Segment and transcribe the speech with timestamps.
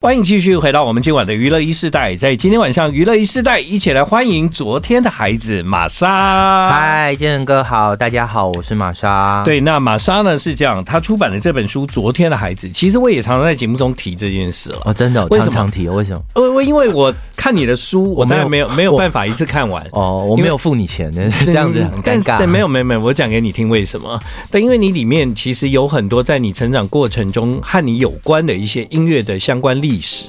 [0.00, 6.68] 欢迎继续回到我们今晚的娱乐一世代，在今天晚上娱乐一世代，一起来欢迎昨天的孩子玛莎。
[6.70, 9.42] 嗨，建仁哥好，大家好，我是玛莎。
[9.44, 14.82] 对，那玛莎呢是这样，她出版的这本书《昨天的孩子》，其实我也常常在节目中提这件事了。
[14.84, 16.22] 哦，真的，我常常提，为什么？
[16.36, 19.84] 呃，我因为我看你的书，我当然没有没有办法一次看完。
[19.90, 22.38] 哦，我没有付你钱的， 这样子很尴尬。
[22.38, 24.16] 对，没有没有没有，我讲给你听为什么？
[24.48, 30.26] 但因为你里面其实有很多在你成长过程中和你有关的一些音乐的相关历史。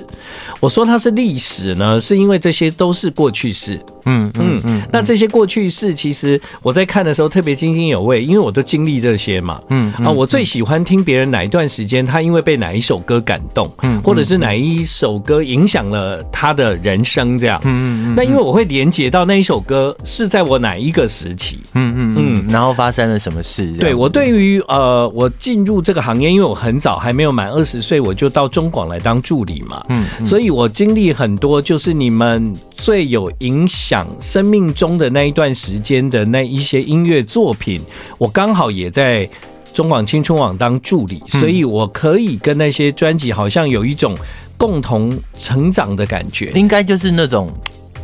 [0.60, 3.80] 我说它是历史呢，是因为这些都是过去式。
[4.06, 4.82] 嗯嗯嗯。
[4.92, 9.60] 那这些过去式，其实我在看的时候特别津津有味，因为我都经历这些嘛。
[9.70, 17.60] 嗯啊，我最喜欢听别人哪一段时间，他因为被哪一首歌感动，嗯，或者是哪一首歌影响了他的人生，这样。
[17.64, 18.16] 嗯嗯。
[18.16, 21.60] 那因为我会连接到那一首歌是在我哪一个时期。
[21.74, 22.29] 嗯嗯嗯。
[22.50, 23.72] 然后发生了什么事？
[23.74, 29.86] 对，我对于呃，我进入这个行业，因为我很早还没有满二十岁，我就到中广来当助理嘛。
[29.90, 30.06] 嗯。
[30.26, 37.80] 所以我经历很多，就是你们最有影响生命中的那一段时间的那一些音乐作品，
[38.18, 39.30] 我刚好也在
[39.74, 44.18] 中广青春网当助理，所以我可以跟那些专辑好像有一种
[44.58, 47.48] 共同成长的感觉，应该就是那种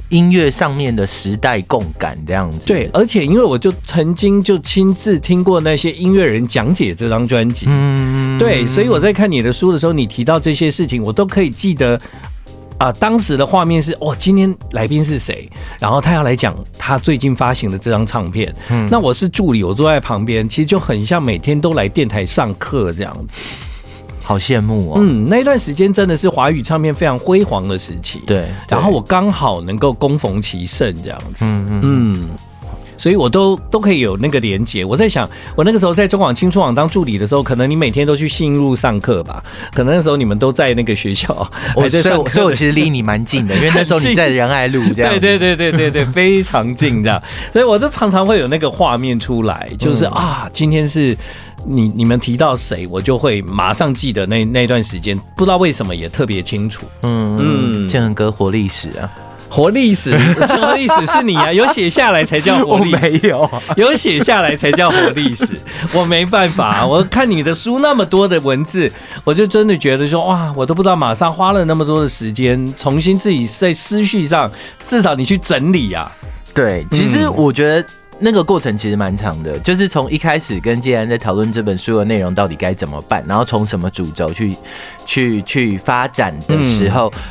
[0.09, 2.66] 音乐上面的时代共感这样子。
[2.66, 12.00] 对，而且因为我就曾经就亲自听过那些音乐人讲解这张专辑，嗯，对，所以我在看你的书的时候，你提到这些事情，我都可以记得。
[12.78, 15.50] 啊，当时的画面是哦，今天来宾是谁？
[15.80, 18.53] 然后他要来讲他最近发行的这张唱片。
[18.70, 23.39] 嗯，那我是助理，我坐在旁边，其实就很像每天都来电台上课这样子，
[24.25, 24.97] 好羡慕哦。
[24.99, 28.23] 嗯，那一段时间真的是华语唱片非常辉煌的时期。
[28.25, 31.45] 对，然后我刚好能够恭逢其盛这样子。
[31.45, 32.29] 嗯嗯嗯。
[32.97, 34.83] 所以，我都都可以有那个连接。
[34.85, 39.43] 我在想，我那个时候在中广青春网当助理的时候，可能你每天都去信义路上课吧？
[39.75, 42.31] 可能那时候你们都在那个学校，我在上课。
[42.31, 45.11] 所以，我其实离你蛮近的，因为那时候你在仁爱路这样。
[45.11, 47.21] 对对对对对对， 非常近这样。
[47.51, 51.15] 所以，我就常常会有那个画面出来，就是啊，今天是
[51.65, 56.86] 你你们提到谁，我就会马上记得那那段时间，不知道为什么也特别清楚。
[57.02, 59.09] 嗯嗯，建恒哥活历史啊。
[59.48, 60.11] 活历史，
[60.48, 61.52] 什么历史是你啊？
[61.53, 63.20] 有写下来才叫活历史。
[63.21, 65.58] 没有，有写下来才叫活历史。
[65.93, 68.92] 我没办法，我看你的书那么多的文字，
[69.23, 74.52] 我就真的觉得说哇，我都不知道马上花了那么多的时间，重新自己在思绪上，
[74.83, 76.11] 至少你去整理呀、啊。
[76.53, 77.86] 对，其实我觉得
[78.20, 84.55] 那个过程其实蛮长的，就是从一开始跟既然在讨论这本书的内容到底该怎么办，然后从什么主轴去
[85.05, 87.11] 去去发展的时候。
[87.15, 87.21] 嗯。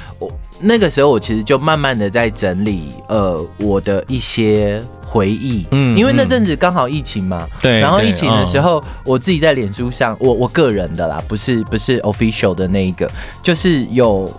[0.61, 13.11] 那个时候，我其实就慢慢的在整理，呃，我的一些回忆，嗯，因为那阵子刚好疫情嘛，对，然后疫情的时候，我自己在脸书上，我我个人的啦，不是不是 official 的那一个，
[13.43, 14.33] 就是有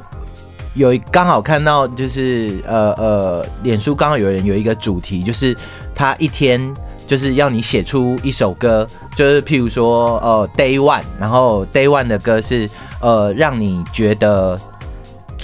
[0.73, 5.55] 有刚好看到，就是呃呃，脸书刚好有人有一个主题，就是
[5.95, 6.61] 他一天
[7.07, 12.69] 就是要你写出一首歌，就是譬如说呃 Day One，然后 Day One 的歌是
[12.99, 14.59] 呃让你觉得。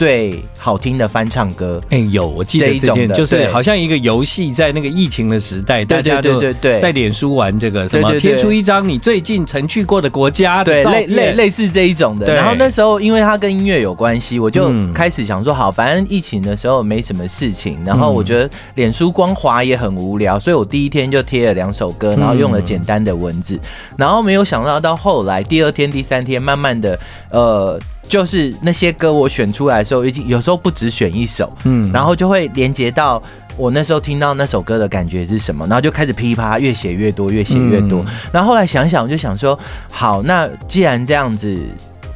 [0.01, 6.41] 最好听的翻唱歌，哎，有我记得这件，就是好像一个游戏，在那个疫情的时代，大家都
[6.79, 12.34] 在脸书玩这个，什么贴出一张你最近曾去过的国家的照片，对，类类类似这一种的。
[12.34, 23.59] 然后那时候，因为它跟音乐有关系，我就开始想说，好，反正疫情的时候没什么事情，然后我觉得脸书光滑也很无聊，所以我第一天就贴了两首歌，然后用了简单的文字，
[23.95, 27.79] 然后没有想到到后来第二天、第三天，慢慢的，呃。
[28.11, 33.23] 就是那些歌我选出来的时候，已经有时候不只选一首，嗯，然后就会连接到
[33.55, 39.57] 我那时候听到那首歌的感觉是什么，然后就开始噼啪越写越多，越写越多，然后后来想想，我就想说，
[39.89, 41.57] 好，那既然这样子。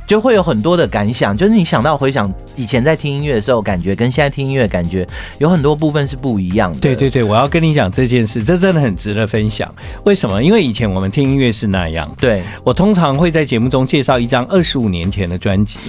[0.06, 5.08] 就会有很多的感想，就是你想到回想以前在听音乐的时候，感觉跟现在听音乐感觉
[5.40, 6.80] 有很多部分是不一样的。
[6.80, 9.74] 对对对，我要跟你讲这件事，这真的很值得分享。
[10.04, 10.44] 为什么？
[10.44, 12.10] 因为以前我们听音乐是那样。
[12.20, 15.80] 对，我通常会在节目中介绍一张二十五年前的专辑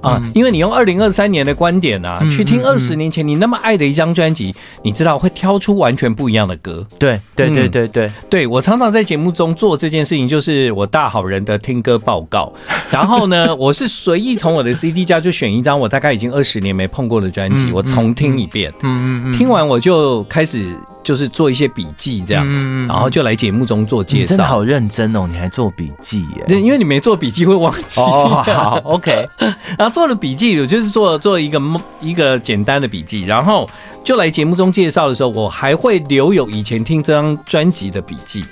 [0.00, 6.84] 啊，因为你用二零二三年的观点啊去听二十年前你那么爱的一张专辑，你知道会挑出完全不一样的歌。
[6.98, 12.52] 对对对对对，对我常常在节目中做这件事情，就是我大好人的听歌报告。
[12.90, 13.46] 然后呢？
[13.54, 18.72] 我是随意从我的 CD 架就选一张我大概已经二十年没碰过的专辑，我重听一遍。
[18.82, 22.46] 嗯嗯嗯，听完我就开始就是做一些笔记，这样，
[22.86, 24.26] 然后就来节目中做介绍。
[24.26, 26.60] 真的好认真哦，你还做笔记耶？
[26.60, 28.00] 因为你没做笔记会忘记。
[28.00, 29.28] 哦，好，OK。
[29.78, 31.60] 然后做了笔记，我就是做做一个
[32.00, 33.68] 一个简单的笔记，然后
[34.04, 38.44] 就来节目中介绍的时候，我还会留有以前听这张专辑的笔记。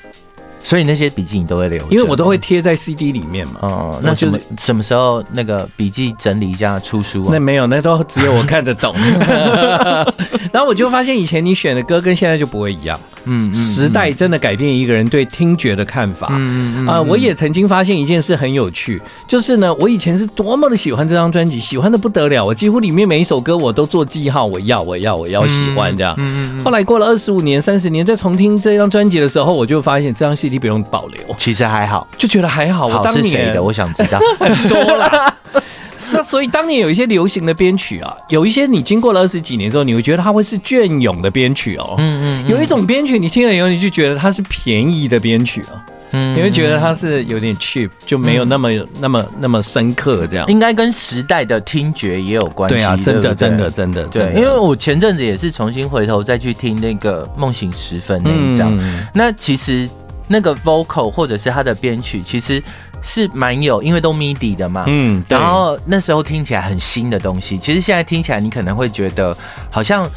[0.63, 3.55] 所以那些笔记你都会留，因为我都会贴在 CD 里面嘛。
[3.63, 7.29] 哦，那什么什么时候那个笔记整理一下出书啊？
[7.33, 8.95] 那没有，那都只有我看得懂。
[10.53, 12.99] 然后我就发现以前你选的歌跟现在就不会一样。
[13.31, 16.27] 嗯，时代真的改变一个人对听觉的看法。
[16.33, 26.15] 嗯嗯啊，我也曾经发现一件事很有趣，就是呢，我以前是多么的喜欢这张专辑，喜欢的不得了，我几乎里面每一首歌我都做记号，我要，我要，我要喜欢这样。
[26.19, 26.65] 嗯嗯。
[26.65, 31.21] 后来过了二十五年、三十年，再重听这张专辑的时候，我就发现这张 CD 不用保留。
[31.39, 32.89] 其实还好，就觉得还好。
[32.89, 33.63] 我当谁的？
[33.63, 34.19] 我想知道。
[34.41, 35.37] 很多啦。
[36.13, 41.95] 那 所以当年有一些流行的编曲啊，有一些你经过了二十几年之后，你会觉得它会是隽永的编曲哦。
[41.99, 42.49] 嗯嗯。
[42.49, 45.81] 有一种编曲，你听了以后，你就觉得它是便宜的编曲哦。
[46.13, 46.37] 嗯。
[46.37, 48.69] 你会觉得它是有点 cheap，就没有那么、
[48.99, 50.47] 那么、那么深刻这样。
[50.49, 52.75] 应该跟时代的听觉也有关系。
[52.77, 54.05] 对啊，真的，真的，真的。
[54.07, 58.77] 对，因为我前阵子也是重新回头再去听那个《梦醒时分》那一张，
[59.15, 59.89] 那其实
[60.29, 62.63] 那个 vocal 或者是它的编曲，其实。
[63.03, 69.37] 是蛮有，因为都 MIDI 的嘛，嗯，然后那时候听起来很新的东西，其实现在听起来你可能会觉得
[69.71, 70.09] 好像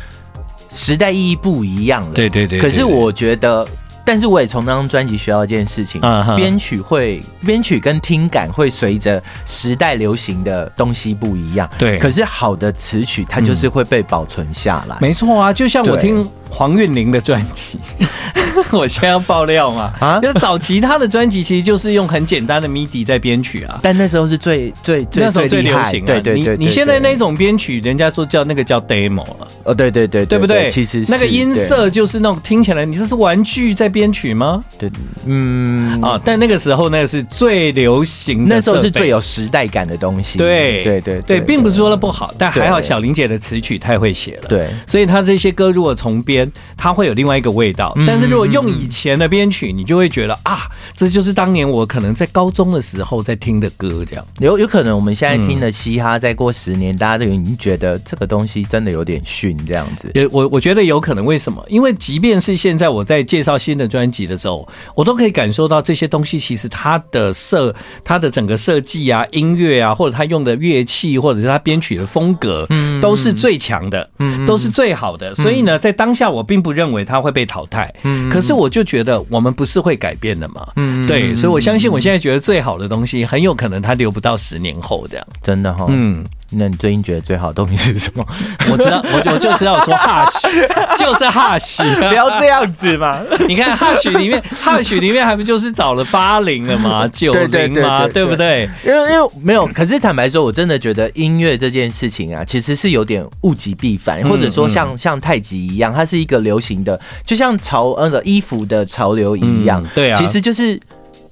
[0.74, 2.60] 时代意义不一样了，对对对。
[2.60, 3.68] 可是我觉得，
[4.06, 6.02] 但是我也从那张专辑学到一件事情，
[6.36, 11.98] 编曲会编曲跟听感会随着时代流行的东西不一样，对。
[12.00, 17.80] 可是好的词曲它就是会被保存下来，没错啊，就像我听黄韵玲的专辑。
[18.72, 19.92] 我现在要爆料嘛？
[20.00, 26.06] 啊，因为早期他的专辑其实就是用很简单的 MIDI 在编曲啊，但那时候是最最那时候最流行。
[26.06, 29.48] 对对对，你现在那种编曲，人家说叫那个叫 demo 了。
[29.64, 30.70] 哦，对对对，对不对？
[30.70, 34.62] 其实那个音色就是那种听起来，你这是玩具在编曲吗？
[34.78, 34.92] 对，
[35.26, 40.38] 嗯啊，但那个时候那个是最流行的，那时候是最有时代感的东西。
[40.38, 44.48] 对对对对，并不是说的不好，但还好小玲姐的词曲太会写了。
[44.50, 47.96] 对，所以她这些歌如果重编，它会有另外一个味道。
[48.08, 50.62] 但是如果用以前的编曲，你就会觉得啊，
[50.96, 54.26] 这就是当年我可能在高中的时候在听的歌，这样。
[54.40, 60.12] 有有可能我们现在听的嘻哈，再过十年，大家都已经觉得这个东西真的有点逊，这样子。
[60.16, 61.64] 也我我觉得有可能，为什么？
[61.70, 75.34] 因为即便是现在我在介绍新的专辑的时候，我都可以感受到这些东西其实它的设、它的整个设计啊、音乐啊，或者他用的乐器，或者是他编曲的风格，嗯，都是最强的，嗯，都是最好的。
[75.36, 86.24] 所以呢，在当下我并不认为它会被淘汰，嗯，可是我就觉得我们不是会改变的嘛，嗯，对，所以我相信我现在觉得最好的东西，很有可能它留不到十年后这样，真的哈，嗯。
[86.58, 88.26] 那你最近觉得最好的东西是什么？
[88.72, 90.52] 我知道，我就我就知道，我说 Hush
[90.98, 93.20] 就是 Hush，不要这样子嘛。
[93.48, 97.08] 你看 Hush 里面，Hush 里面还不就是找了八零了吗？
[97.14, 98.08] 九零吗？
[98.08, 98.70] 对不对？
[98.86, 109.84] 因为因为没有，可是坦白说，我真的觉得音乐这件事情啊，其实是有点物极必反，或者说像像太极一样，它是一个流行的，就像潮那个衣服的潮流一样。
[109.96, 110.80] 对啊，其实就是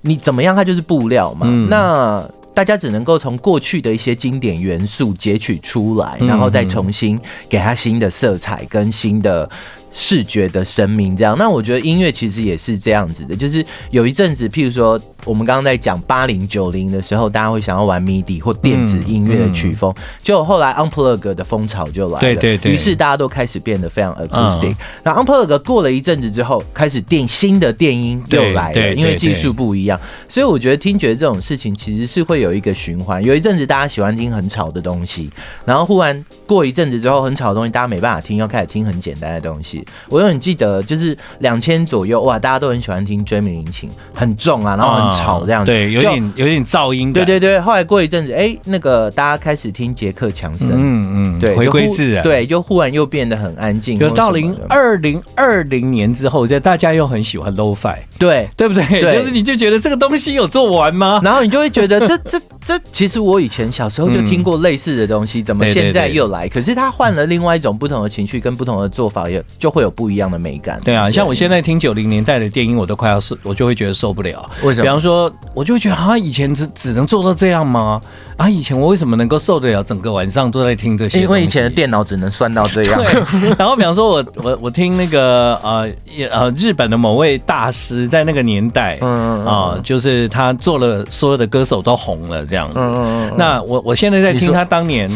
[0.02, 1.48] 你怎么样，它就是布料嘛。
[1.70, 9.50] 那大家只能够从过去的一些经典元素截取出来，然后再重新给它新的色彩跟新的
[9.94, 11.16] 视觉的生命。
[11.16, 15.00] 这样，那我觉得音乐其实也是这样子的，就是有一阵子，譬如说。
[15.24, 19.94] 我们刚刚在讲八零九零的时候，大家会想要玩 MIDI 或电子音乐的曲风，
[20.24, 24.76] 就后来 Unplug 的风潮就来了，对对对，于是大家都开始变得非常 acoustic。
[25.04, 33.24] 那 Unplug 过了一阵子之后，开始电新的电音又来了，因为技术不一样，所以我觉得听觉这种事情其实是会有一个循环。
[33.24, 35.30] 有一阵子大家喜欢听很吵的东西，
[35.66, 39.81] 然后忽然过一阵子之后，很吵的东西大家没办法听，要开始听很简单的东西。
[40.10, 45.12] 我永远记得，就是两千左右，哇，大家都很喜欢听 Dreaming 引擎，很重啊，然后很。
[45.22, 47.12] 吵这样子，对，有点有点噪音。
[47.12, 54.00] 对对对，后来过一阵子，哎，那个大家开始听杰克强森，嗯嗯，对，回归自然，对，就忽然又变得很安静。
[54.00, 58.86] 有到零二零二零年之后，就大家又很喜欢 Lo-Fi，对对不对？
[59.02, 61.20] 对，就是你就觉得这个东西有做完吗？
[61.24, 66.48] 然后你就会觉得这这 这，其实我以前小时候就听过类似的东西，怎么现在又来？
[66.48, 70.80] 可是他换了另外一种不同的情绪跟不同的做法，也就会有不一样的美感。
[70.84, 74.48] 对啊，像我现在听九零年代的电音，我都快要受，我就会觉得受不了。
[74.64, 74.84] 为什么？
[74.84, 75.32] 比方说。
[75.54, 78.02] 我就会觉得啊，以前只只能做到这样吗？
[78.38, 81.20] 啊，以前我为什么能够受得了整个晚上都在听这些？
[81.20, 83.04] 因为以前的电脑只能算到这样。
[83.04, 83.50] 对。
[83.60, 85.90] 然后比方说我我我听那个呃
[86.32, 92.78] 呃日本的某位大师在那个年代，嗯啊，就是他做了所有的歌手都红了这样子。
[92.78, 93.34] 嗯嗯。
[93.38, 95.10] 那我我现在在听他当年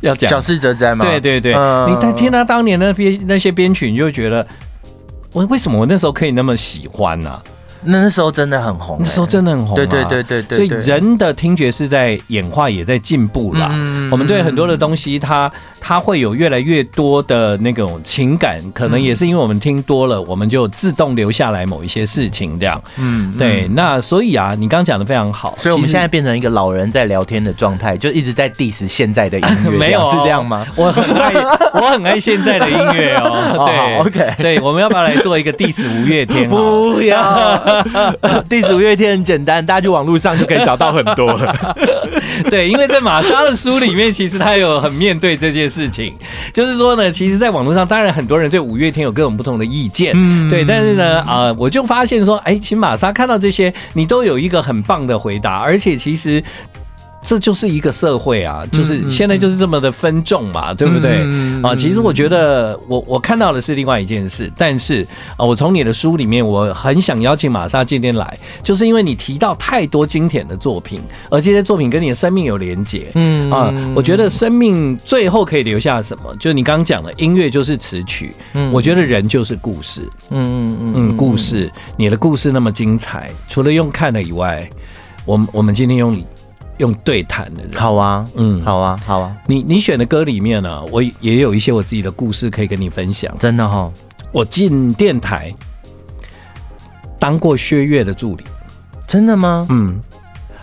[0.00, 1.04] 要讲小四哲哉吗？
[1.06, 1.54] 对对对。
[1.86, 4.44] 你在听他当年那编那些编曲，你就觉得
[5.32, 7.40] 我为什么我那时候可以那么喜欢呢？
[7.44, 10.56] 那那时候真的很红，那时候真的很红，对对对对对。
[10.56, 13.68] 所以人的听觉是在演化，也在进步啦。
[13.72, 22.82] 嗯我们对很多的东西，它它会有越来越多的那种情感，可能也是因为我们听多了，我们就自动留下来某一些事情这样。
[22.96, 23.68] 嗯，对。
[23.68, 30.66] 那所以啊，你刚刚讲的非常好，所以我们现在变成一个老人在聊天的状态，就一直在 diss 现在的音乐， 没有是这样吗？
[30.74, 31.34] 我很爱，
[31.74, 33.66] 我很爱现在的音乐哦。
[33.68, 36.48] 对，OK，对，我们要不要来做一个 diss 五月天？
[36.50, 37.18] 不要。
[38.48, 41.76] 第五月天很简单，大家去网络上就可以找到很多了。
[42.50, 46.12] 对，因为在玛莎的书里面，其实他有很面对这件事情，
[46.52, 56.42] 就是说呢，其实，在网络上，当然很多人对五月天有各种不同的意见，嗯，对，但是呢，啊、呃，我就发现说，哎，其实玛莎看到这些，你都有一个很棒的回答，而且其实。
[57.20, 61.22] 这就是一个社会啊，就是现在就是这么的分众嘛，对不对？
[61.62, 65.06] 啊，其实我觉得我我看到的是另外一件事，但是
[65.36, 76.34] 啊，我从你的书里面，我很想邀请玛莎今天来，就是因为你提到太多经典的作品，而这些作品跟你的生命有连结，嗯啊，我觉得生命最后可以留下什么？
[76.36, 84.68] 就你刚刚讲的，音乐就是词曲，嗯，我觉得人就是故事，嗯嗯嗯，故事，你的故事那么精彩，除了用看的以外，
[85.24, 86.16] 我们我们今天用。
[86.78, 89.36] 用对谈的人，好啊，嗯，好啊，好啊。
[89.46, 93.34] 你你选的歌里面呢，我也有一些我自己的故事可以跟你分享。
[93.38, 93.92] 真的哈，
[94.32, 95.52] 我进电台
[97.18, 98.44] 当过薛岳的助理，
[99.06, 99.66] 真的吗？
[99.70, 100.00] 嗯，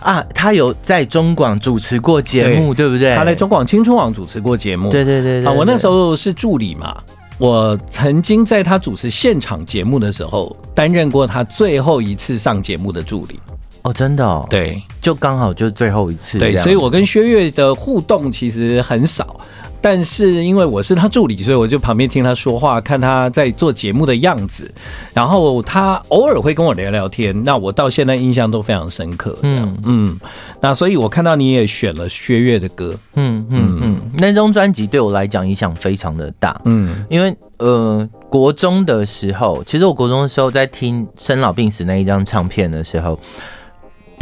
[0.00, 3.14] 啊，他有在中广主持过节目，对不对？
[3.14, 5.46] 他在中广青春网主持过节目，对对对对。
[5.46, 6.96] 啊，我那时候是助理嘛，
[7.36, 13.38] 我曾经在他主持现场节目的时候，担任过他最后一次上节目的助理。
[13.86, 19.38] 哦，真的哦，对，就刚好就最后一次，对，所以我跟薛岳的互动其实很少，
[19.80, 24.68] 但是因为我是他助理，所以我就旁边听他说话，看他在做节目的样子，
[25.14, 29.76] 然后他偶尔会跟我聊聊天，那我到现在印象都非常深刻，嗯。
[29.84, 30.18] 嗯，
[30.60, 33.78] 那所以我看到你也选了薛岳的歌，嗯嗯。
[33.80, 43.16] 嗯，那张专辑对我来讲影响非常的大，嗯，因为呃，国中的时候，其实我国中的时候在听《生老病死》那一张唱片的时候。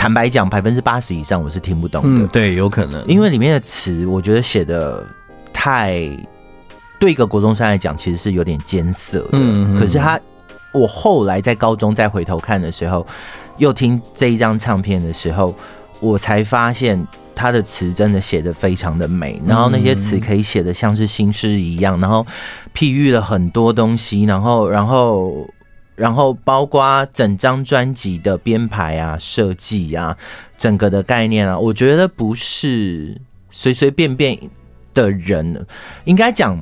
[0.04, 2.26] 坦白讲，百分之八十以上我是听不懂的。
[2.26, 5.02] 嗯，对，有可能，因为里面的词，我觉得写的
[5.50, 5.98] 太
[7.00, 9.28] 对一个国中生来讲，其实是有点艰涩的。
[9.32, 10.20] 嗯，可是他，
[10.74, 13.06] 我后来在高中再回头看的时候，
[13.56, 15.54] 又听这一张唱片的时候，
[16.00, 17.02] 我才发现
[17.34, 19.40] 他的词真的写的非常的美。
[19.46, 22.26] 然后那些词可以写的像是新诗一样，然后
[22.76, 25.48] 譬喻了很多东西，然后，然后。
[25.96, 30.16] 然后包括整张专辑的编排啊、设计啊、
[30.58, 33.16] 整个的概念啊，我觉得不是
[33.50, 34.36] 随随便便
[34.92, 35.64] 的人，
[36.04, 36.58] 应该讲，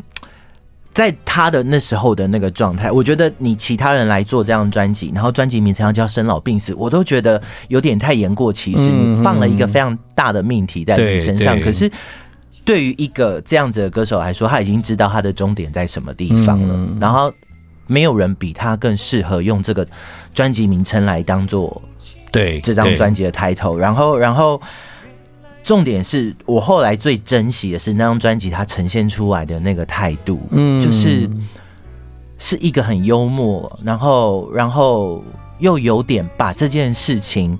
[0.92, 8.90] 在他的那时候的那个状态，我觉得你其他人来做这样专辑，然后专辑名称要叫《生老病死》，我都觉得有点太言过其实。
[8.90, 11.90] 你放了一个非常大的命题在自己身上，可是
[12.66, 17.32] 对于一个这样子的歌手来说，他已经知道他的终点在什么地方了，然后。
[17.86, 19.86] 没有人比他更适合用这个
[20.32, 21.82] 专辑名称来当做
[22.30, 23.76] 对这张专辑的 title。
[23.76, 24.60] 然后，然后
[25.62, 31.28] 重点是我后来最珍惜的是那张专辑，它呈现出来的那个态度，嗯，就是
[32.38, 35.22] 是一个很幽默，然后，然后
[35.58, 37.56] 又有点把这件事情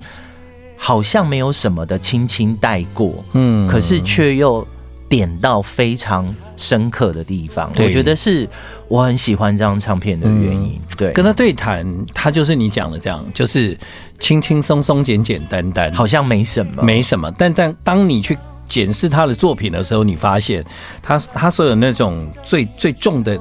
[0.77, 4.67] 好像没有什么的轻轻带过，嗯，可是却又
[5.13, 8.49] 点到非常深刻的地方，我觉得是。
[8.89, 13.79] 我很喜欢这张唱片的原因，嗯、对，跟他对谈，他就是你讲的这样，就是
[14.19, 17.33] 轻轻松松、简简单单，好像没什么，没什么。
[17.39, 18.37] 但但当你去
[18.69, 20.63] 检视他的作品的时候，你发现
[21.03, 23.39] 他他所有那种最最重的。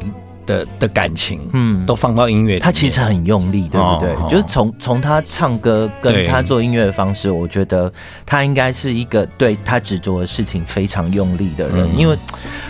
[0.51, 2.60] 的的感情，嗯，都放到音乐。
[2.60, 4.13] 他其实很用力，对不对？
[4.13, 7.91] 哦、就是从从他唱歌跟他做音乐的方式，我觉得
[8.25, 11.89] 他应该是一个对他执着的事情非常用力的人。
[11.89, 12.17] 嗯、因为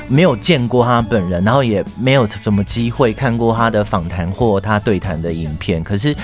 [0.07, 5.83] 没有见过他本人，然后也没有什么机会看过他的访谈或他对谈的影片。
[5.83, 6.15] 可是，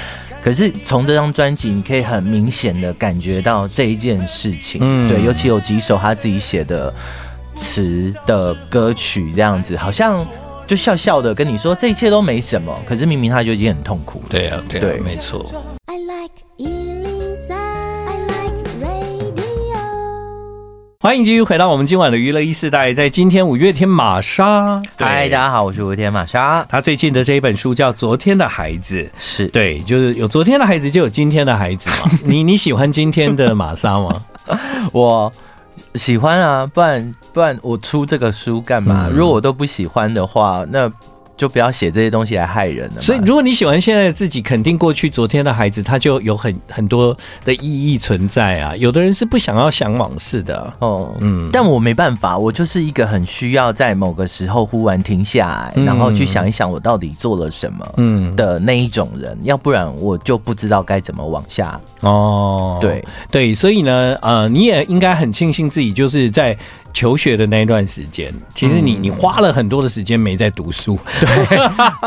[0.41, 4.79] 可是从这张专辑，你可以很明显的感觉到这一件事情。
[4.83, 6.93] 嗯，对，尤其有几首他自己写的
[7.55, 10.25] 词的歌曲，这样子好像。
[10.67, 14.21] 就笑笑的跟你说，这一切都没什么，可是明明他就已经很痛苦。
[14.29, 15.45] 对啊，对啊，对没错。
[20.99, 24.77] 欢迎继续回到我们今晚的娱乐一世代，在今天五月天玛莎。
[24.97, 26.65] 嗨，大家好，我是五月天玛莎。
[26.67, 32.11] 他最近的这一本书叫《昨天的孩子》，是对，就是有昨天的孩子，就有今天的孩子嘛。
[32.25, 34.25] 你你喜欢今天的玛莎吗？
[34.91, 35.31] 我。
[35.97, 39.07] 喜欢啊，不然不然我出这个书干嘛？
[39.07, 40.91] 嗯、如果我都不喜欢的话，那
[41.37, 42.99] 就不要写这些东西来害人了。
[42.99, 47.15] 所以，如果你喜欢现在的自己，肯定过去昨天的孩子，他就有很很多
[47.45, 48.75] 的意义存在啊。
[48.75, 61.79] 有的人是不想要想往事的、啊、哦，嗯，但我没办法，我就是一个很需要在某个时候忽然停下来，嗯、然后去想一想我到底做了什么，嗯的那一种人，嗯、要不然我就不知道该怎么往下。
[62.01, 66.57] 哦，对对，所以呢，呃，你也应该很庆幸自己就是在。
[66.97, 70.97] 求学的那一段时间，其实你你花了很多的时间没在读书，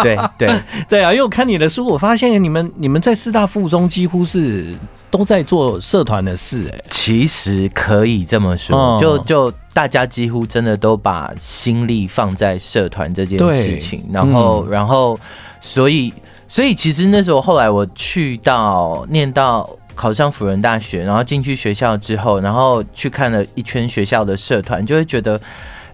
[0.02, 0.61] 对对对。
[0.90, 1.12] 对啊！
[1.12, 4.75] 因为我看你的书，我发现你们你们在师大附中几乎是
[5.09, 15.16] 都在做社团的事，哎，其实可以这么说，就就大家几乎真的都把心力放在社团这件事情，然后然后
[15.61, 16.12] 所以
[16.49, 19.70] 所以其实那时候后来我去到念到。
[20.00, 25.38] 考上辅仁大学，然后进去学校之后，然后去看了一圈学校的社团，就会觉得，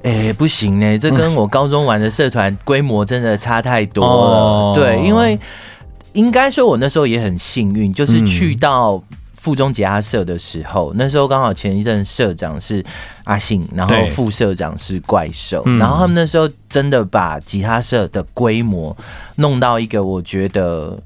[0.05, 4.11] 哎、欸，不行呢，这跟我高中玩的社团规模真的差太多了。
[4.13, 5.37] 哦、对，因为
[6.13, 9.03] 应该说，我那时候也很幸运，就是去到
[9.35, 12.85] 附中吉他社的时候，嗯、那时候刚好前一阵社长是
[13.25, 18.97] 阿信，然后副社长是怪兽，然后他们那时候真的把吉他社的规模
[19.35, 20.97] 弄到一个，我觉得。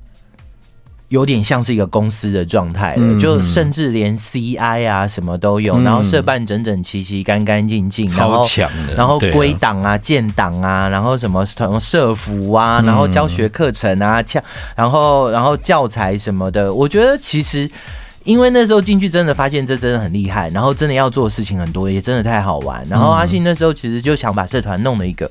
[1.10, 8.94] 有点像是一个公司的状态了，嗯、就甚至连 CI 啊什么都有，嗯、然后社办整整齐齐、干干净净，超强的。
[8.94, 14.40] 然后归档啊、建档啊，然后什么什么社服啊，然后教学课程啊，像
[14.76, 17.68] 然后然后教材什么的，我觉得其实
[18.22, 22.86] 因为那时候进去真的发现这真的很厉害，然后真的要做的事情很多，也真的太好玩。
[22.88, 25.28] 然后阿信那时候其实就想把社团弄了一个。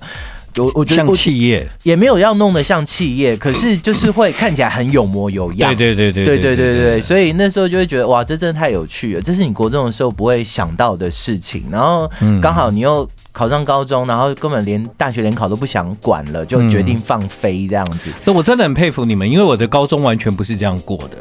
[0.60, 5.74] 我我觉得像企业也没有要弄得像企业，可是就是会看起来很有模有样。
[5.76, 11.64] 对对对对对对对对，所以那时候就会觉得哇，这真的太有趣了，这是你国中的时候不会想到的事情。
[11.72, 12.10] 然后
[12.42, 18.10] 刚好你又考上高中，然后根本连大学联考都不想管了，就决定放飞这样子。
[18.26, 21.18] 那我真的很佩服你们，因为我的高中完全不是这样过的。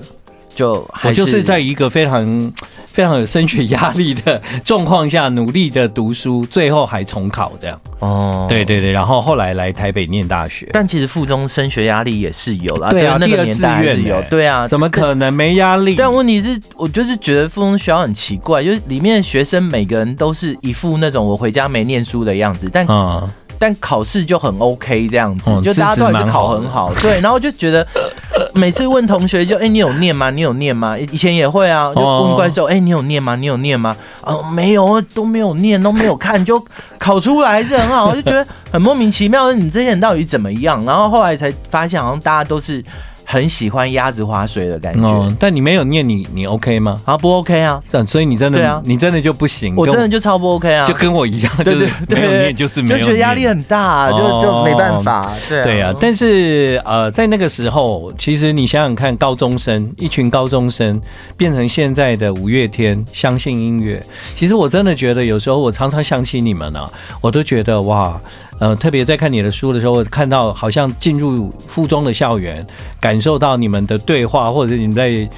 [0.59, 2.53] 就我就是在一个非常
[2.87, 7.81] 非常有升学压力的状况下努力的读书，最后还重考这样。
[8.01, 10.69] 哦，对对对，然后后来来台北念大学。
[10.73, 15.95] 但其实附中升学压力也是有啦，对啊，那个年代是有，对啊，怎么可能没压力？
[15.95, 23.31] 但问题是，我就是觉得附中学校很奇怪，就是里面的学生每个人都是一副那种我回家没念书的样子，但嗯。
[23.59, 27.21] 但考试就很 OK 这样子，就大家都还是考很好，对。
[27.21, 27.87] 然后就觉得
[28.55, 30.31] 每次问同学就，哎，你有念吗？
[30.31, 30.97] 你有念吗？
[30.97, 33.37] 以前也会啊，就问怪兽，哎，你有念吗？
[33.37, 33.97] 你有念吗？
[34.23, 36.65] 哦，没有，都没有念，都没有看，就
[36.99, 39.53] 考出来是很好，就觉得很莫名其妙。
[39.53, 40.85] 你这些人到底怎么样？
[40.85, 42.85] 然后后来才发现，好像大家都是。
[43.31, 46.99] 很喜欢鸭子划水的感觉，哦、但你没有念你你 OK 吗？
[47.05, 55.95] 啊不 OK 啊，但所以你真的对啊，你真的就不行，我真的就超不 OK 啊，就跟我一样，对对对，没有念就是没有，就觉得压力很大，啊，就就没办法，对对啊。
[56.01, 60.99] 但是呃，在那个时候，其实你想想看，高中生一群高中生
[61.37, 64.03] 变成现在的五月天，相信音乐，
[64.35, 68.19] 其实我真的觉得有时候我常常想起你们呢，啊，我都觉得哇。
[68.59, 72.67] 呃，特别在看你的书的时候，我看到好像进入附中的校园，
[73.01, 75.29] 感受到你们的对话，或者是你们在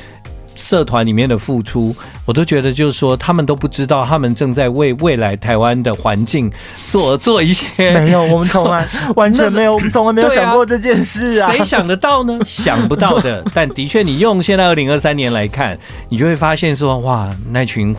[0.54, 6.50] 社团里面的付出，我都觉得就是说，他们都不知道，他们正在为未来台湾的环境
[6.88, 7.66] 做做一些。
[7.76, 11.50] 没有，我们从来完全没有， 从来没有想过这件事啊！
[11.50, 12.38] 谁想得到呢？
[12.46, 13.44] 想不到的。
[13.54, 15.78] 但的确，你用现在二零二三年来看，
[16.09, 17.94] 你就会发现说，哇，那群。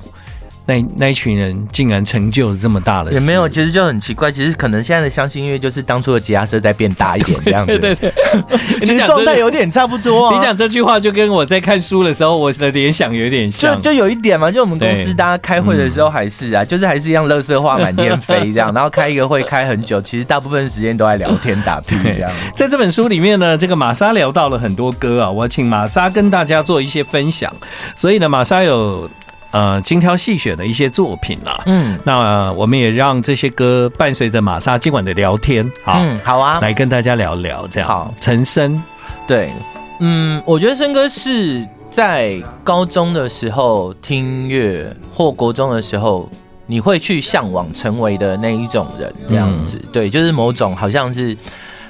[0.68, 4.32] 那那一群人竟然成就了这么大的事，也没有，其实就很奇怪。
[4.32, 8.14] 其实可能现在的相信音乐就是当初的吉他社在变大一点 这样子，对对对，
[8.86, 10.36] 其实状态有点差不多啊。
[10.38, 14.52] 你讲这句话就跟我在看书的时候我的联想有点像，就就有一点嘛。
[14.52, 18.72] 就我们公司大家开会的时候还是啊，就是还是一样，乐色话满天飞这样。
[18.74, 22.32] 然后开一个会开很久，其实大部分时间都在聊天打屁这样。
[22.56, 27.52] 在这本书里面呢，这个玛莎聊到了很多歌啊，我请玛莎跟大家做一些分享。
[27.96, 29.10] 所以呢，玛莎有。
[29.52, 38.82] 呃，精挑细选的一些作品啦，嗯，那、呃、我们也让这些歌伴随着玛莎今晚的聊天，好，嗯，好啊，来跟大家聊聊，这样，好，陈升，
[39.28, 39.52] 对，
[40.00, 46.30] 嗯，我觉得升哥是在高中的时候听乐，或国中的时候，
[46.66, 51.36] 你会去向往成为的那一种人，这样子，嗯、对，就是某种好像是，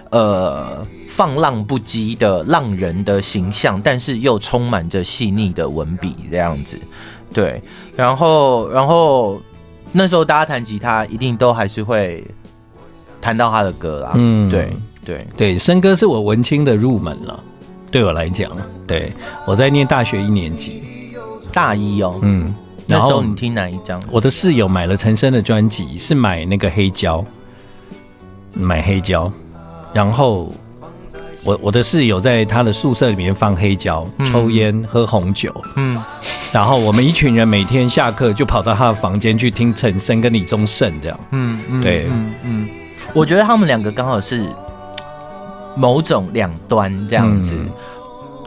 [0.09, 6.79] 呃，放浪不羁的浪人的形象，但是又充满着细腻的文笔，这样子。
[7.33, 7.61] 对，
[7.95, 9.41] 然后，然后
[9.91, 12.25] 那时候大家弹吉他，一定都还是会
[13.19, 14.11] 弹到他的歌啦。
[14.15, 14.73] 嗯，对，
[15.05, 17.39] 对，对，生哥是我文青的入门了。
[17.89, 18.51] 对我来讲，
[18.87, 19.11] 对，
[19.45, 20.81] 我在念大学一年级，
[21.51, 22.17] 大一哦。
[22.21, 22.55] 嗯，
[22.87, 24.01] 那时候你听哪一张？
[24.09, 27.23] 我的室友买了陈升的专辑，是买那个黑胶，
[28.53, 29.31] 买黑胶。
[29.93, 30.49] 然后
[31.43, 36.01] 我我的室友在他的宿舍里面放黑胶、嗯、抽烟、喝红酒，嗯，
[36.53, 42.69] 然后我们一群人每天下课就跑到他的房间去听陈升跟李宗盛这样，嗯，嗯对，嗯嗯，
[43.13, 44.45] 我觉得他们两个刚好是
[45.75, 47.69] 某种两端这样子，嗯、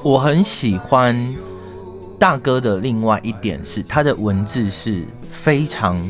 [0.02, 1.34] 我很喜欢。
[2.16, 6.00] 大哥的另外一点是，他的文字是非常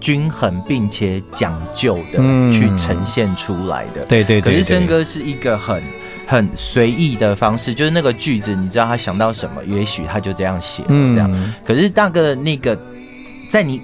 [0.00, 2.18] 均衡并且讲究的
[2.52, 4.04] 去呈现出来的。
[4.06, 4.52] 对对对。
[4.52, 5.82] 可是生哥是一个很
[6.26, 11.54] 很随意的方式，就是那个句子，你知道他想到什么，也许他就这样写了这样。
[11.64, 12.78] 可是大哥的那个，
[13.50, 13.80] 在你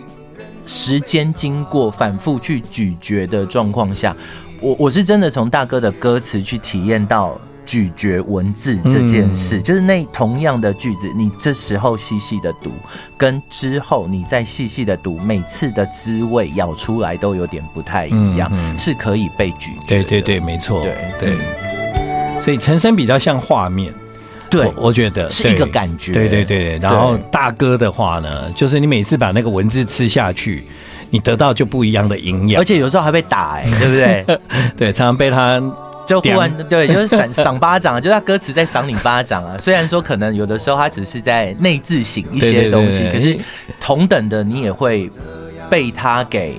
[0.66, 4.16] 时间经过反复去咀嚼的状况下，
[4.61, 7.40] 我我是真的从大哥的歌词去体验到。
[7.66, 12.72] 咀嚼文字这件事，嗯、就是那同样的句子，你这时候细细的读，
[13.16, 19.87] 跟之后你再细细的读，每次的滋味咬出来都有点不太一样，嗯嗯、是可以被咀嚼。
[19.87, 20.83] 对对对，没错。
[20.83, 21.38] 对对，
[22.40, 23.92] 所以陈升比较像画面，
[24.48, 26.12] 对我，我觉得是一个感觉。
[26.12, 30.64] 对对对，然后大哥的话呢，就是你每次把那个文字吃下去，
[31.11, 34.38] 你得到就不一样的营养，而且有时候还被打，哎， 对不对？
[34.76, 35.62] 对，常常被他。
[36.07, 39.57] 就忽然对，就是赏 赏巴掌，就是他歌词在赏你巴掌啊。
[39.57, 43.38] 虽然说可能有的时候他只是在内自省一些东西，可是
[43.79, 45.09] 同等的你也会
[45.68, 46.57] 被他给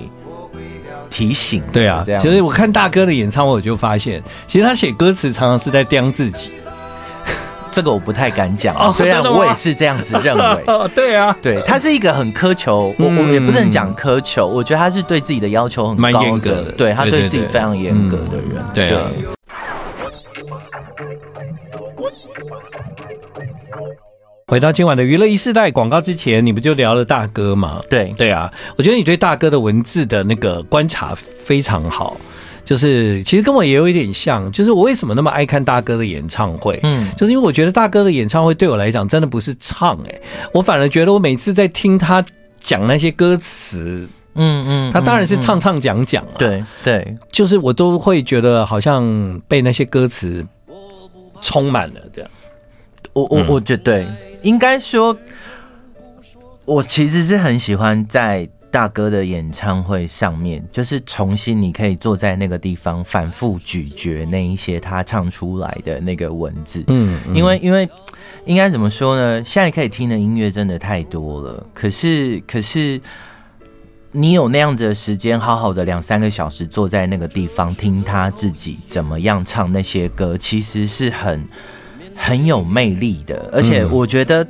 [1.12, 1.62] 提醒。
[1.70, 6.50] 对啊，其实我看大哥的演唱会，我就发现，其实他写歌词常常是在刁自己。
[7.70, 10.64] 这个我不太敢讲，哦，虽然我也是这样子认为。
[10.94, 16.72] 对啊，对他是一个很苛求，我我也不能讲苛求，我觉得他是对自己的要求很高，格的。
[16.72, 18.62] 对他对自己非常严格的人。
[18.74, 19.02] 对啊。
[24.52, 27.80] 回到今晚的娱乐一世代广告之前，你不就聊了大哥吗？
[27.88, 28.12] 对。
[28.18, 32.18] 对啊，我觉得你对大哥的文字的那个观察非常好，
[32.62, 36.78] 就是其实跟我也有一点像，就是我为什么那么爱看大哥的演唱会？
[36.82, 40.20] 嗯，就是因为我觉得大哥的演唱会对我来讲真的不是唱，哎，
[40.52, 42.22] 我反而觉得我每次在听他
[42.60, 50.46] 讲那些歌词，嗯嗯，他当然是唱唱讲讲啊，对对，就是我都会觉得好像被那些歌词
[51.40, 52.30] 充满了这样。
[53.12, 54.06] 我我我觉得对，
[54.42, 55.16] 应该说，
[56.64, 67.86] 我其实是很喜欢在大哥的演唱会上面，就是重新你可以坐在那个地方反复咀嚼那一些他唱出来的那个文字，嗯，因为因为
[68.46, 69.44] 应该怎么说呢？
[69.44, 72.98] 现在可以听的音乐真的太多了，可是可是
[74.10, 81.46] 你有那样子的时间，好好的两三个小时坐在那个地方听他自己怎么样唱那些歌，其实是很。
[82.16, 84.48] 很有魅力的，而且我觉得，嗯、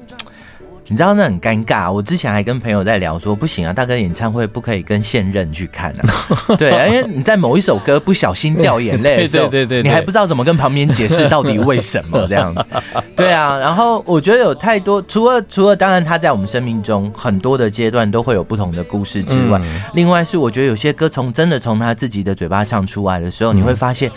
[0.89, 1.91] 你知道那很尴尬。
[1.91, 6.55] 我之前还跟朋友在聊说，不行啊，大哥演唱会不可以跟现任去看啊。
[6.59, 12.65] 对，因为你在某一首歌不小心掉眼泪的 时候，对对对，对，你还不知道怎么跟旁边解释到底为什么这样子。
[13.17, 24.11] 对啊，然后我觉得有太多，除了除了当然他在我们生命中很多的阶段都会有不同的故事之外，嗯、另外是我觉得有些歌从真的从他自己的嘴巴唱出来的时候，你会发现。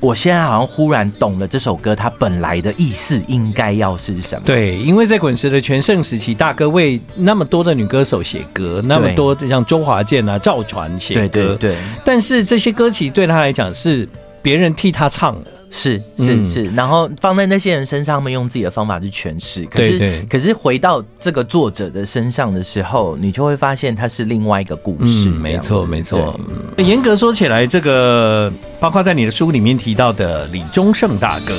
[0.00, 4.42] 我现在好像忽然懂了这首歌它本来的意思应该要是什么？
[4.44, 11.76] 对，因为在滚石的全盛时期，大哥为那么多的女歌手写歌，那么多像周华健啊、赵传写歌，对对对。
[12.04, 14.08] 但是这些歌曲对他来讲是
[14.42, 15.50] 别人替他唱的。
[15.76, 19.62] 是是是，然后放在那些人身上，他们用自己的方法去诠释。
[19.66, 25.28] 可是，对对可是回到这个作者的身上的时候，你就会发现他是另外一个故事。
[25.28, 26.40] 嗯、没错，没错。
[26.78, 31.54] 严格说起来，这个包括在你的书里面提到的李宗盛大哥，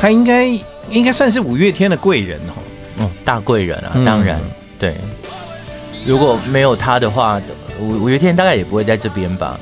[0.00, 0.46] 他应该
[0.88, 2.52] 应该算是五月天的贵人哦。
[2.98, 4.94] 嗯，大贵人啊，当然、嗯、对。
[6.06, 7.42] 如果没有他的话，
[7.80, 9.58] 五五月天大概也不会在这边吧？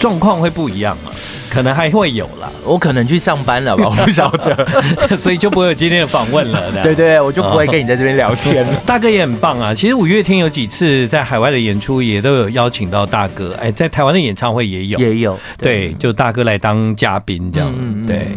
[0.00, 1.14] 状况会不一样啊。
[1.50, 4.64] 可能还会有啦，我可能去上班了吧， 我不晓得，
[5.18, 6.70] 所以就不会有今天的访问了。
[6.74, 8.72] 对，对对，我就不会跟你在这边聊天了。
[8.86, 18.28] 大哥也很棒啊，其实五月天有几次在海外的演出也都有邀请到大哥，哎，在台湾的演唱会也有，也有，对，对，就大哥来当嘉宾这样，嗯、对。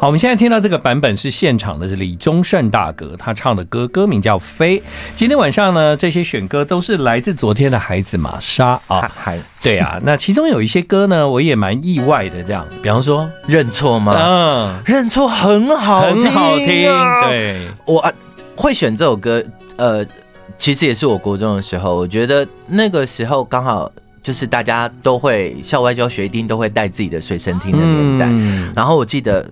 [0.00, 4.78] 好，我们现在听到这个版本是现场的，是李宗盛大哥他唱的歌，歌名叫《飞》。
[5.16, 9.98] 今天晚上呢，这些选歌都是来自昨天的孩子玛莎啊，还对啊。
[10.04, 14.14] 那其中有一些歌呢，我也蛮意外的，这样，比方说认错吗？
[14.16, 16.88] 嗯，认错很好，很好听。
[17.26, 18.14] 对，我
[18.54, 20.06] 会选这首歌，呃，
[20.60, 23.90] 其实也是我国中的时候，我觉得那个时候刚好
[24.22, 28.26] 就是大家都会校外教学，一定都会带自己的随身听的年代。
[28.30, 29.44] 嗯、然后我记得。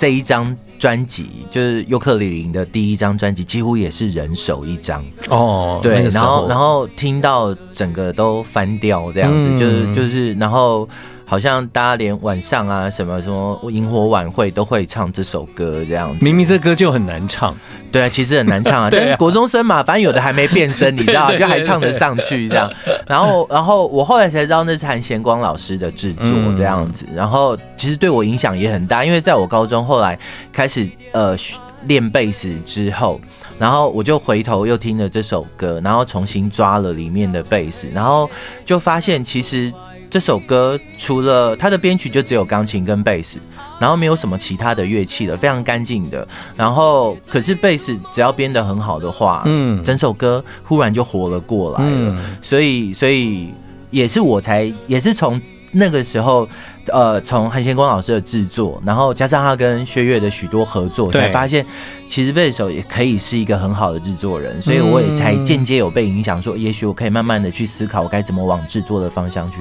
[0.00, 5.78] 这一张专辑就是尤克里里的第一张专辑，几乎也是人手一张哦。
[5.82, 10.88] 对，然后然后听到整个都翻掉这样子，嗯、就是就是，然后。
[11.30, 17.54] 好像大家连晚上啊什么什么萤火晚会都会唱这首歌这样子，明明这歌就很难唱，
[17.92, 18.88] 对啊，其实很难唱啊。
[18.92, 22.68] 但是国中生嘛，反正有的还没变声， 你知道，就还唱得上去这样。
[23.06, 26.26] 然后，然后我后来才知道那是韩贤光老师的制作
[26.58, 27.06] 这样子。
[27.14, 30.18] 然后其实对我影响也很大，因为在我高中后来
[30.52, 31.36] 开始呃
[31.84, 33.20] 练贝斯之后，
[33.56, 38.28] 然后我就回头又听了这首歌，然后重新抓了里面的贝斯，然后
[38.66, 39.72] 就发现其实。
[40.10, 43.38] 这首歌除了它的编曲就只有钢琴跟贝斯，
[43.78, 46.26] 然后没有什么其他的乐器了，非常干净的。
[46.56, 51.96] 然后可是贝斯只要编得很好的话，嗯，整首歌忽然就活了过来了。
[51.96, 53.48] 嗯，所以所以
[53.90, 56.48] 也是我才也是从那个时候。
[56.86, 61.64] 呃，从韩贤光老师的制作，然后加上他跟薛岳的许多合作，才发现
[62.08, 69.58] 其实贝斯手也可以是一个很好的制作人，所以我也才间接有被影响，说也许我可以慢慢的去思考，我该怎么往制作的方向去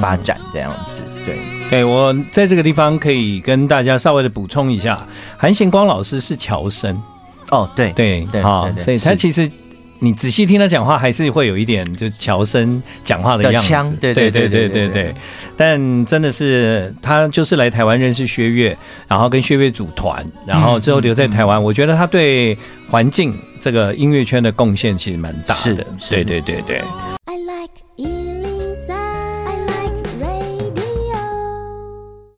[0.00, 1.18] 发展，这样子。
[1.24, 1.38] 对，
[1.70, 7.00] 对我在这个地方可以跟大家稍微的补充一下，韩贤光老师是侨生。
[7.50, 9.50] 哦，对对对，好，所以他其实。
[10.00, 13.96] 你仔细听他讲话，还是会有一点就乔生讲话的样子。
[14.00, 15.14] 对对对对对对。
[15.56, 18.76] 但真的是他就是来台湾认识薛岳，
[19.08, 21.62] 然后跟薛岳组团，然后之后留在台湾。
[21.62, 22.56] 我觉得他对
[22.88, 25.60] 环境这个音乐圈的贡献其实蛮大的。
[25.60, 26.82] 是的，对对对对。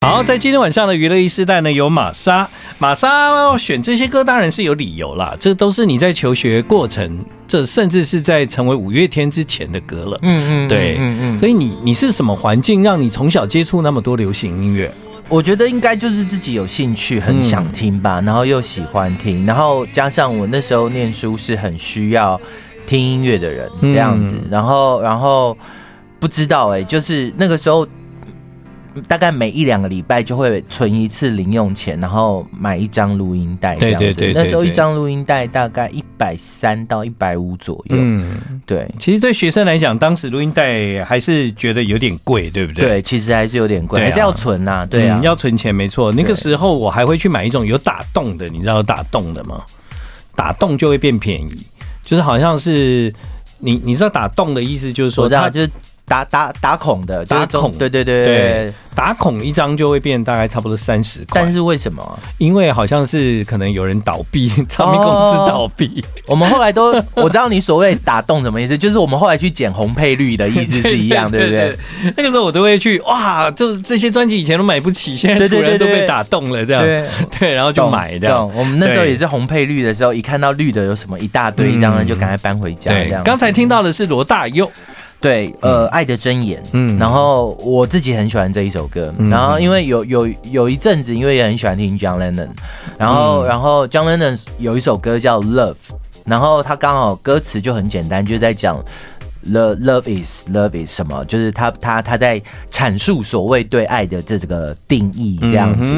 [0.03, 2.49] 好，在今天晚上的娱乐一时代呢，有玛莎。
[2.79, 10.19] 玛莎选这些歌当然是有理由啦，这都是你在求学过程，这甚至是在成为五月天之前的歌了。
[10.23, 11.39] 嗯嗯，对，嗯嗯。
[11.39, 14.91] 所以你你是什么环境让你从小接触那么多流行音乐？
[15.29, 22.41] 我觉得应该就是自己有兴趣，很想听吧，然后又喜欢听，然后加上我那时候念书是很需要
[22.87, 25.55] 听音乐的人这样子，然后然后
[26.19, 27.87] 不知道哎、欸，就是那个时候。
[29.07, 33.77] 大概每一两个礼拜就会存一次零用钱，然后买一张录音带。
[33.77, 34.05] 这样子。
[34.07, 37.97] 对对对，那时候一张录音带大概一百三到一百五左右。
[37.99, 38.89] 嗯，对。
[38.99, 42.85] 其实对学生来讲，当时录音带还是觉得有点贵，对不对？
[42.85, 44.87] 对，其实还是有点贵，还是要存呐。
[44.91, 46.11] 对啊，要存钱没错。
[46.13, 49.63] 那个时候我还会去买一种有打洞的，你知道有打洞的吗？
[50.35, 51.67] 打洞就会变便宜，
[52.03, 53.13] 就是好像是
[53.59, 55.71] 你你知道打洞的意思，就是说它就是。
[56.11, 61.41] 打打打孔的，打孔，对对对对，打孔一张就会变大概差不多三十块。
[61.41, 62.19] 但是为什么？
[62.39, 66.05] 因为好像是可能有人倒闭， 唱片公司倒闭。
[66.27, 71.79] 我们后来都， 我知道你所谓打洞什么意思，就是我们后来去捡红配绿的意思是一样， 对不对？
[72.17, 76.83] 那个时候我都会去，哇，就这些专辑以前都买不起，现在突然都被打动了，这样，
[77.39, 78.51] 对，然后就买这样。
[78.57, 82.91] 我们那时候也是红配绿的时候，一看到绿的有什么一大堆，这样就赶快搬回家。
[82.91, 83.23] 这样。
[83.23, 84.69] 刚才听到的是罗大佑。
[85.21, 92.49] 对，呃，爱的箴言，嗯，然后我自己很喜欢这一首歌，嗯、然后因为有有有一阵子，因为也很喜欢听 John Lennon，
[92.97, 95.75] 然后、嗯、然后 John Lennon 有一首歌叫 Love，
[96.25, 98.83] 然后他刚好歌词就很简单，就在讲
[99.45, 105.95] The Love is Love is 什么，就是他他他在阐述所谓对爱的这这个定义这样子，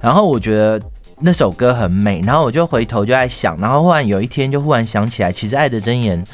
[0.00, 0.82] 然后我觉得
[1.20, 6.24] 那首歌很美，然后我就回头就在想，然后忽然有一天就忽然想起来，其实爱的箴言。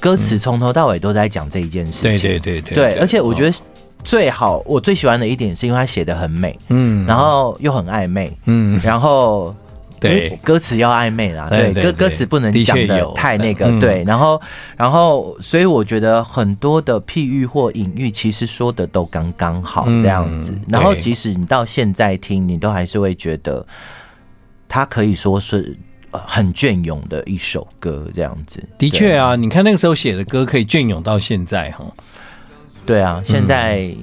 [0.00, 3.56] 歌词从头到尾都在讲这一件事情，对对对对，对，而且我觉得
[4.02, 9.54] 最好，我最喜欢的一点是因为他写的很美，嗯，然后又很暧昧，嗯，然后
[10.00, 10.30] 对。
[10.42, 14.40] 歌词要暧昧啦，对歌歌词不能讲的太那个，对，然后
[14.74, 23.64] 然后所以我觉得很多的譬喻或隐喻其实说的都刚刚好这样子，然后即使你到现在听，你都还是会觉得
[24.66, 25.76] 他可以说是。
[26.12, 28.62] 很隽永的一首歌，这样子。
[28.76, 31.84] 的确啊，你看那个时候写的歌，可以隽永到现在哈。
[32.84, 33.94] 对啊，现在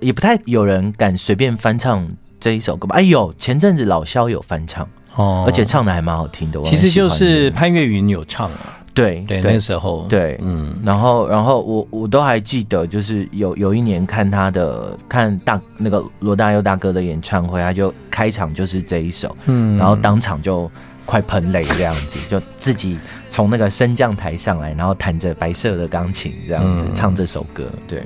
[0.00, 2.06] 也不太有人敢随便翻唱
[2.38, 2.96] 这一首歌吧？
[2.96, 6.60] 哎呦，前阵子老萧有翻唱哦，而且唱的还蛮好听的。
[6.64, 8.76] 其实就是潘越云有唱啊。
[8.92, 20.70] 对对，那时候对，嗯，然后然后我我都还记得，就是有有一年看他的看大那个罗大佑大哥的演唱会，他就开场就是这一首，嗯，然后当场就。
[21.06, 22.98] 快喷泪这样子，就自己
[23.30, 27.64] 从那个升降台上来，然后弹着白色的钢琴这样子唱这首歌。
[27.86, 28.02] 对，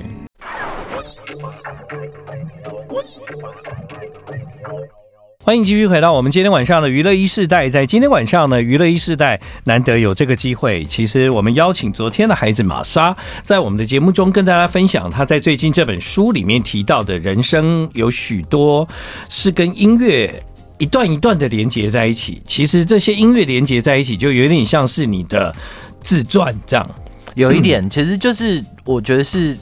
[5.43, 7.67] 欢迎继续回到我们今天晚上的娱乐一世代。
[7.67, 18.87] 在今天晚上呢，娱乐一世代难得有这个机会，其实我们邀请昨天的孩子玛莎，在我们的节目中跟大家分享她在最近这本书里面提到的人生有许多
[19.27, 20.43] 是跟音乐。
[20.81, 22.41] 一段一段的连接在一起。
[22.47, 25.55] 其实这些音乐连接在一起，就有点像是你的
[26.01, 26.89] 自传这样。
[27.35, 29.55] 有一点，其实就是我觉得是。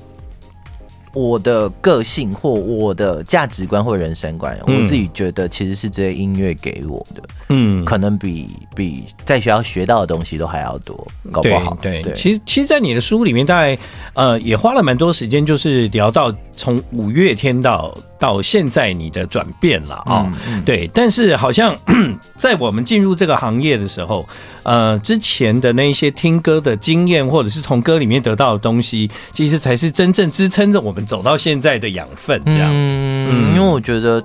[1.13, 11.77] 我的个性或我的价值观或人生观，我自己觉得其实是这些音乐给我的，嗯，可能比比在学校学到的东西都还要多，搞不好。
[11.81, 13.77] 对对，其实其实，在你的书里面，大概
[14.13, 20.31] 呃也花了蛮多时间，就是聊到从五月天到到现在你的转变了啊，
[20.63, 20.89] 对。
[20.93, 21.75] 但是好像
[22.37, 24.27] 在我们进入这个行业的时候。
[24.69, 32.39] 呃，之前的那一些听歌的经验，或者是从歌里面得到的东西，其实才是真正支撑着我们走到现在的养分。
[32.45, 34.23] 这样，嗯，因为我觉得，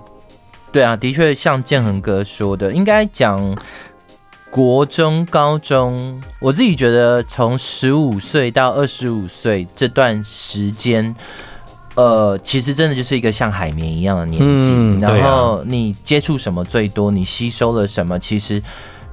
[0.70, 3.56] 对啊，的确像建恒哥说的，应该讲
[4.50, 11.16] 国中、高中，我自己觉得从十五岁到二十五岁这段时间，
[11.94, 14.68] 呃，其实真的就是一个像海绵一样的年纪。
[14.70, 18.62] 嗯，然后你接触什么最多，你吸收了什么，其实。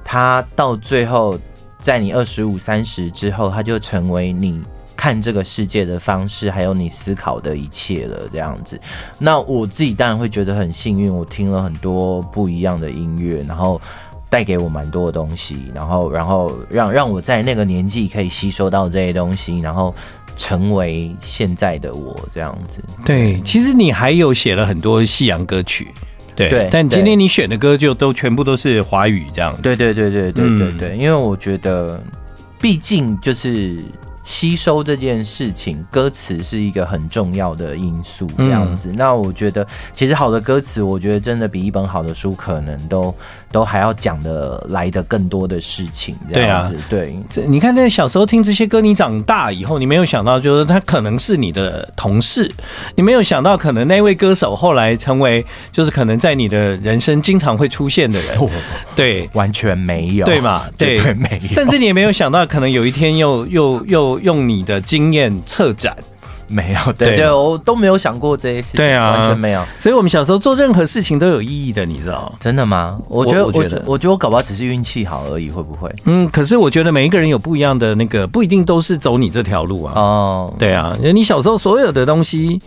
[0.04, 1.38] 他到最后，
[1.80, 4.62] 在你二十五、三十之后，他就成为你
[4.96, 8.28] 看这个世界的方式，还有你思考的一切了。
[8.30, 8.80] 这样子，
[9.18, 13.80] 那我自己当然会觉得很幸运，我听了很多不一样的音乐，然后
[14.30, 19.94] 带给我蛮多的东西，然后，然后让让我在那个年纪可以吸收到这些东西，然后
[20.36, 22.82] 成为现在的我这样子。
[23.04, 25.88] 对，其实你还有写了很多西洋歌曲。
[26.34, 29.62] 对，对，但今天你选的歌就都全部都是华语这样子。
[29.62, 32.02] 对对对对对对对，因为我觉得，
[32.60, 33.78] 毕竟就是。
[34.24, 38.88] 吸收这件事情，歌词是一个很重要的因素，这样子。
[38.92, 43.12] 嗯、那我觉得，其实好的歌词，我觉得真的比一本好的书可能都
[43.52, 46.16] 都还要讲的来的更多的事情。
[46.32, 47.14] 对啊，对。
[47.46, 52.50] 你看，那小时候听这些歌，你长大以后，你没有想到，就是他可能是你的同事，
[52.94, 58.38] 你没有想到，可能那位歌手后来成为，就是可能在你的人生经常会出现的人。
[58.96, 60.64] 对，完全没有，对嘛？
[60.78, 61.38] 对，对没有。
[61.38, 64.22] 甚至你也没有想到，可能有一天又又又。
[64.22, 65.96] 用你的经验策展，
[66.52, 69.64] 没有， 对对，我都没有想过这些事情，对啊，完全没有。
[69.80, 72.32] 所以，我们小时候做任何事情都有意义的，你知道？
[72.38, 72.98] 真的吗？
[73.08, 75.90] 我觉得，我觉得，我觉得我搞不好只是运气好而已，会不会？
[76.04, 79.92] 嗯，可是我觉得每一个人有不一样的那个，不一定都是走你这条路啊。
[79.96, 82.60] 哦，对啊，你小时候所有的东西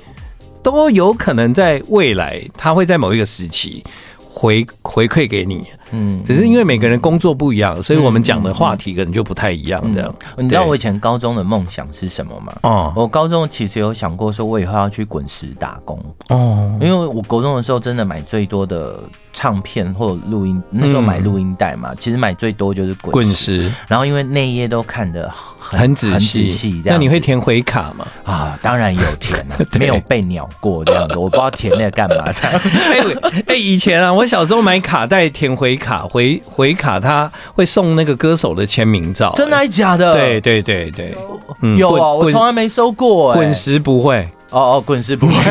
[0.63, 3.83] 都有可能在未来，它会在某一个时期
[4.17, 5.65] 回回馈给你。
[5.91, 9.81] 嗯，只是因为每个人工作不一样，所以我们讲的话题可能就不太一样。
[9.93, 12.53] 这样，你知道我以前高中的梦想是什么吗？
[12.63, 15.99] 哦，我高中其实有想过说，我以后要去滚石打工。
[16.29, 18.99] 哦，因为我高中的时候真的买最多的
[19.31, 23.71] 唱片或录音，那时候买录音带嘛，其实买最多就是滚滚石。
[23.87, 28.07] 然后因为那一页都看得很仔细，那你会填回卡吗？
[28.23, 32.25] 啊，当然有填啊， 没有被鸟过这样子，我不知道填那个干嘛。
[32.41, 32.99] 哎
[33.47, 35.74] 哎，以前啊，我小时候买卡带填回。
[35.75, 40.13] 卡回回卡，他会送那个歌手的签名照，真的还假的？
[40.13, 41.15] 对对对对，
[41.77, 43.33] 有啊，我从来没收过。
[43.33, 45.33] 滚石不会，哦哦，滚石不会。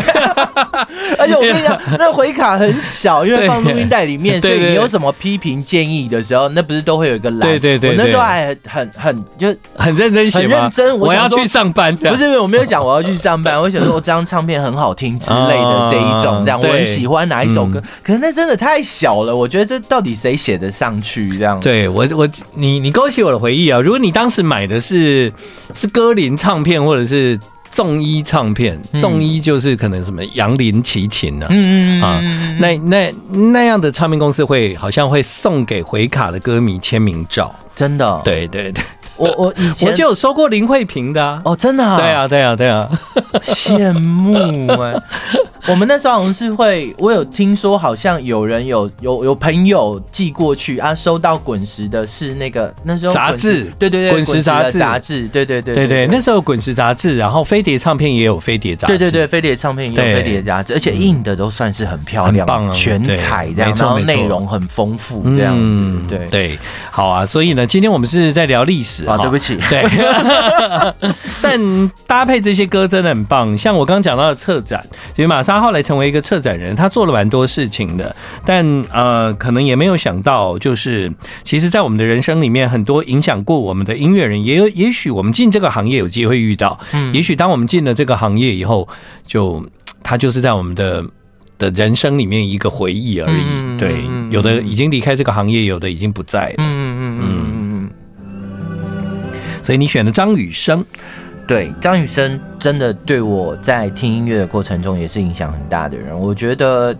[1.19, 7.41] 而且我跟你讲，那回卡很小，因为放录音带里面， 所以你有什么批评建议的时候，那不是都会有一个栏？
[7.41, 10.99] 对对对，我那时候还很很就很认真写，很认真。
[10.99, 21.37] 我要去上班，不是我没有讲我要去上班， 我想说我这张唱片很好听之类的这一种，这样我很喜欢哪一首歌，可是那真的太小了，我觉得这到底谁写得上去？
[21.39, 23.81] 这样对我我你你勾起我的回忆啊！
[23.81, 25.33] 如果你当时买的是
[25.75, 27.39] 是歌林唱片或者是。
[27.75, 31.47] 众一唱片，重一就是可能什么杨林齐秦呢？
[31.51, 32.23] 嗯嗯啊，
[32.61, 33.15] 那那
[33.51, 38.21] 那样的唱片公司会好像会送给回卡的歌迷签名照，真的？
[38.25, 38.85] 对对对，
[39.17, 41.99] 我我以前我就有收过林慧萍的啊，哦，真的啊？
[41.99, 42.89] 对啊对啊对啊，
[43.43, 44.95] 羡慕哎。
[45.69, 54.79] 我们那时候好像是会，我有听说，好像有人有有有朋友寄过去啊，收到滚石的是那个那时候杂志，对对对，滚石杂志。
[54.79, 66.29] 杂志，对对对对对，那时候滚石杂志，然后飞碟唱片也有飞碟杂志，对对对，飞碟唱片也有飞碟杂志，而且印的都算是很漂亮，棒，全彩这样，然后内容很丰富这样子，对。
[66.29, 66.59] 对，
[66.91, 69.83] 好啊，所以呢，今天我们是在聊历史啊，对不起，对，
[71.41, 76.35] 但搭配这些歌真的很棒，像我刚刚讲到的策展，其实玛莎后来成为一个策。
[76.45, 78.15] 展人，他做了蛮多事情的，
[78.45, 81.11] 但呃，可能也没有想到，就是
[81.43, 88.87] 其实，在我们的人生里面，很多影响过我们的音乐人，也有也许我们进这个行业有机会遇到，嗯，也许当我们进了这个行业以后，
[89.27, 89.67] 就
[90.03, 91.03] 他就是在我们的
[91.57, 93.43] 的人生里面一个回忆而已。
[93.47, 96.55] 嗯、对，有的已经离开这个行业，有的已经不在了。
[96.59, 97.91] 嗯嗯嗯嗯嗯。
[99.63, 100.85] 所以你选的张雨生。
[101.47, 106.19] 对，张雨生真的对我在听音乐的过程中也是影响很大的人。
[106.19, 106.97] 我觉得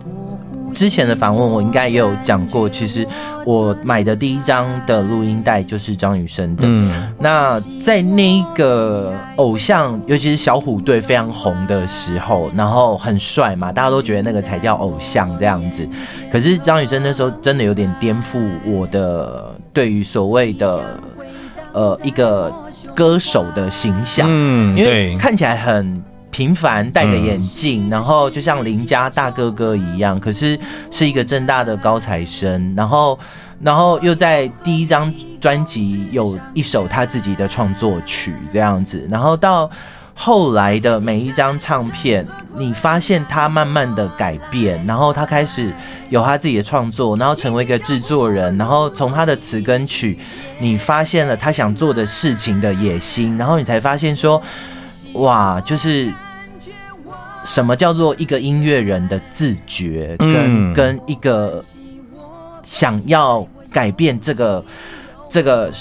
[0.73, 3.07] 之前的访问，我应该也有讲过，其实
[3.45, 6.63] 我买的第一张的录音带就是张雨生的。
[6.65, 15.87] 嗯，那在那个偶像，尤其是小虎队非常红的时候，然后很帅嘛，大家都觉得那个才叫偶像这样子。
[16.29, 20.99] 可是张雨生那时候真的有点颠覆我的对于所谓的
[21.71, 22.53] 呃一个
[22.95, 26.01] 歌手的形象，嗯，因为看起来很。
[26.31, 30.59] 平凡，戴个眼镜，嗯、然后就像邻家大哥哥一样，可是
[30.91, 33.17] 是一个正大的高材生，然后，
[33.61, 39.71] 然后又在第一张专辑有一首他自己的创作曲这样子，然后到
[40.15, 42.25] 后来的每一张唱片，
[42.57, 45.71] 你发现他慢慢的改变，然后他开始
[46.09, 50.17] 有他自己的创作，然后成为一个制作人，然后从他的词跟曲，
[50.59, 54.41] 你发现了他想做的事情的野心，然后你才发现说，
[55.13, 56.11] 哇，就是。
[57.47, 61.63] 什么叫做一个音乐人的自觉，跟跟一个
[62.63, 64.65] 想要改变这个
[65.29, 65.71] 这个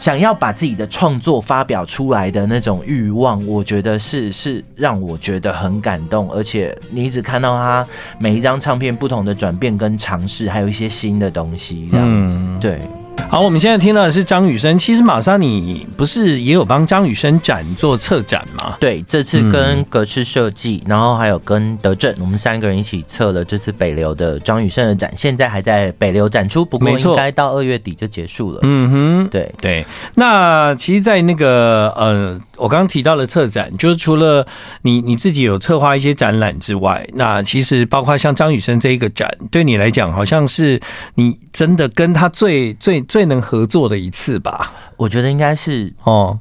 [0.00, 7.86] 想要把自己的创作发表出来的那种欲望，我觉得是是让我觉得很感动，而且你一直看到他
[8.18, 12.80] 每一张唱片不同的转变跟尝试，还有一些新的东西，这样子，对。
[13.28, 14.76] 好，我们现在听到的是张雨生。
[14.78, 18.76] 其实玛莎，你不是也有帮张雨生展做策展吗？
[18.80, 28.60] 对，这次跟格式设计，然后还有跟德正，我们三个人一起策了这次北流的张雨生的展，现在还在北流展出，不过应该到二月底就结束了。
[28.62, 29.86] 嗯哼，对对。
[30.14, 34.46] 那其实，在那个呃，我刚刚提到了策展，就是除了
[34.82, 40.80] 你你自己有策划一些展览之外，那其实包括像张雨生这一个展，对你来讲，好像是
[41.14, 43.26] 你真的跟他最最最。
[43.30, 46.36] 能合作的一次吧，我觉得应该是哦。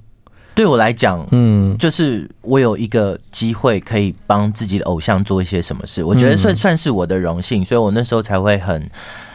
[0.55, 8.89] 对我来讲，嗯，就是我有一个机会可以帮自己的偶像做一些什么事，我觉得算算是我的荣幸，所以我那时候才会很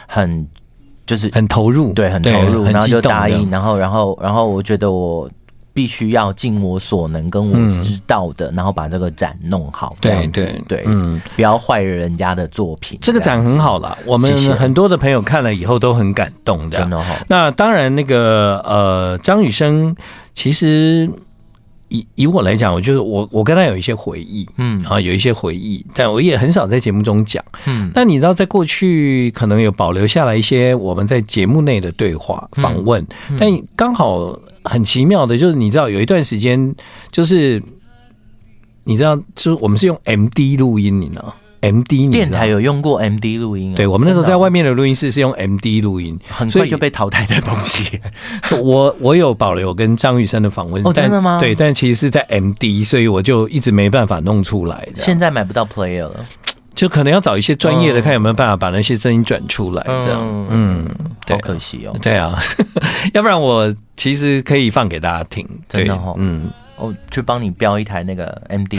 [0.09, 0.45] 很
[1.07, 5.31] 就是很投入，对，很投入，然后就答应，然后然后然后我觉得我。
[5.75, 9.97] 必须要尽我所能，跟我知道的，嗯、然后把这个展弄好。
[10.01, 12.97] 对对对，嗯，不要坏了人家的作品。
[13.03, 16.79] 这个展很好了，我们很多的朋友看了以后都很感动的。
[16.79, 17.17] 真的好。
[17.27, 19.97] 那当然，那个呃，张雨生，
[20.33, 21.11] 其实
[21.89, 27.45] 以以我来讲，我就是我我跟他有一些回忆，嗯啊，有一些回忆，但我也很少在节目中讲。
[27.67, 34.39] 嗯，那你知道，在过去可能有保留下来一些我们在节目内的对话访问，嗯嗯、但刚好。
[34.65, 36.75] 很奇妙的，就是你知道有一段时间，
[37.13, 37.63] 就是
[38.85, 41.23] 你知道，就是我们是用 M D 录音，你呢
[41.61, 43.77] ？M D 电台有用过 M D 录音啊？
[43.77, 47.99] 对，我们那时候在外面的录音室是用 M D 录音，很快就被淘汰的东西。
[48.63, 51.39] 我我有保留跟张雨生的访问，哦，真的吗？
[51.41, 54.87] 对，但其实是在 M D，所以我就一直没办法弄出来。
[54.97, 56.27] 现在买不到 Player 了。
[56.75, 60.87] 就可能要找一些专业的，看有没有办法把那些声音转出来，这样，嗯，
[61.29, 61.97] 好可惜哦。
[62.03, 62.39] 对啊，
[63.15, 68.79] 要不然我其实可以放给大家听，真的哈，嗯，我去帮你标一台那个 MD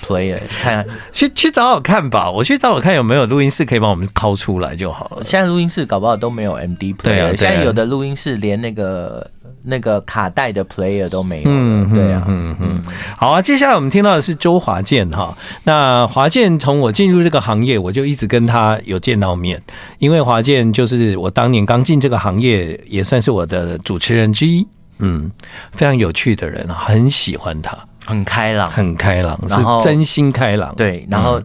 [0.00, 5.24] player， 看，去去找找看吧，我去找找看有没有录音室可以帮我们拷出来就好了。
[5.24, 9.28] 现在录音室搞不好都没有 MD player，现在有的录音室连那个。
[9.64, 12.82] 那个卡带的 player 都没有，嗯，对啊，嗯嗯，
[13.16, 13.40] 好啊。
[13.40, 15.36] 接下来我们听到的是周华健哈。
[15.64, 19.60] 那华健从我进入这个行业，我就一直跟他有见到面，
[19.98, 24.66] 因为华健就是我当年刚进这个行业，也算是我的主持人之一。
[24.98, 25.30] 嗯，
[25.72, 30.74] 非常有趣的人，很喜欢他，很开朗，很开朗，是真心开朗。
[30.76, 31.42] 对，然后。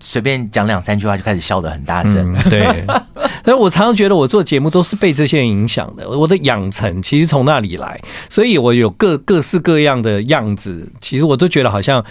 [0.00, 2.84] 随便讲两三句话就开始笑得很大声，嗯，对。
[3.44, 7.98] 所以我常常觉得我做节目都是被这些人影响的，我的养成其实从那里来，
[8.28, 12.04] 所以我有各各式各样的样子，其实我都觉得好像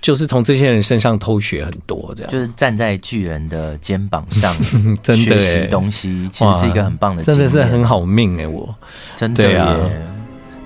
[0.00, 4.54] 就是从这些人身上偷学很多，这样就是站在巨人的肩膀上，
[5.02, 8.74] 真的学习东西，其实是一个很棒的，真的是很好命哎，欸，我
[9.14, 9.76] 真的耶，啊。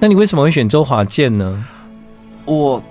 [0.00, 1.64] 那你为什么会选周华健呢？
[2.44, 2.82] 我。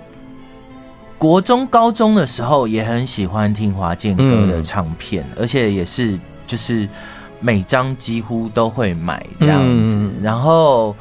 [1.18, 6.88] 国中、高中的时候也很喜欢听华健哥的唱片，嗯、而且也是就是
[7.40, 9.96] 每张几乎都会买这样子。
[9.96, 10.94] 嗯、然后，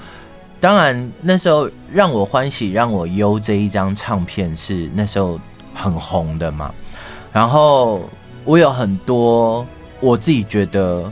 [0.59, 5.39] 当然那时候让我欢喜让我忧这一张唱片是那时候
[5.73, 6.73] 很红的嘛。
[7.31, 8.09] 然后
[8.43, 9.65] 我有很多
[9.99, 11.09] 我自己觉得。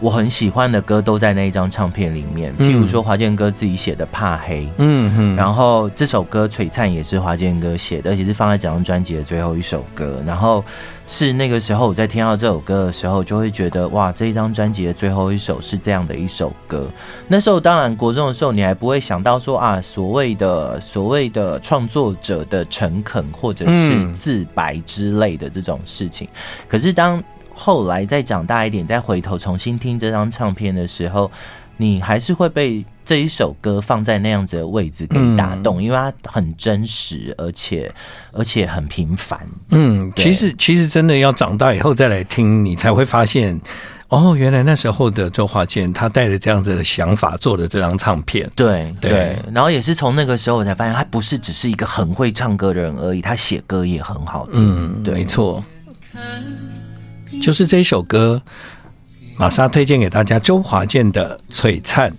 [0.00, 10.16] 我很喜欢的歌都在那一张唱片里面，譬如说华健哥自己写的《怕黑》，嗯哼，然后这首歌《璀璨》也是华健哥写的，而且是放在整张专辑的最后一首歌。
[10.26, 10.64] 然后
[11.06, 16.86] 是那个时候我在听到这首歌的时候，就会觉得哇，这一张专辑的最后一首是这样的一首歌。
[17.28, 26.26] 那时候当然国中的时候，你还不会想到说啊，所谓的所谓的创作者的诚恳或者是自白之类的这种事情。
[26.66, 27.22] 可是当
[27.60, 31.30] 后来再长大一点，再回头重新听这张唱片的时候，
[31.76, 37.92] 你还是会被这一首歌放在那样子的位置给打动，嗯、因为它很真实，而且
[38.32, 39.38] 而且很平凡。
[39.70, 43.60] 嗯，其实其实真的要长大以后再来听，你才会发现。
[44.08, 54.54] 哦，原来那时候的周华健，他带着这样子的想法做的这张唱片，对对，然后也是从那个时候我才发现，他不是只是一个很会唱歌的人而已，他写歌也很好听。
[54.54, 55.64] 嗯，对，没错，
[57.40, 58.40] 就是这首歌，
[59.38, 62.10] 玛莎推荐给大家，周华健的《璀璨》。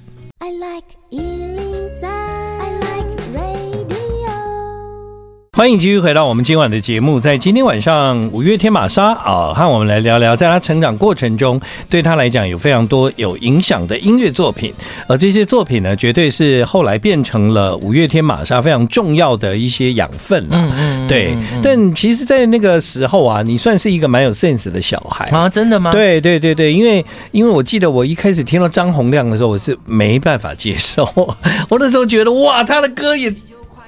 [5.58, 14.74] 欢迎继续回到我们今晚的节目，在今天晚上，五月天玛莎啊，和我们来聊聊，在他成长过程中，对他来讲有非常多有影响的音乐作品，
[15.08, 20.56] 而这些作品呢，绝对是后来变成了五月天玛莎非常重要的一些养分了。
[20.58, 20.72] 嗯
[21.04, 21.36] 嗯，对。
[21.62, 25.92] 但其实，在那个时候啊，你算是一个蛮有 sense 的小孩啊，真的吗？
[25.92, 31.04] 对对对对，因为因为我记得我一开始听到张洪量的时候，我是没办法接受，
[31.68, 33.32] 我那时候觉得哇，他的歌也。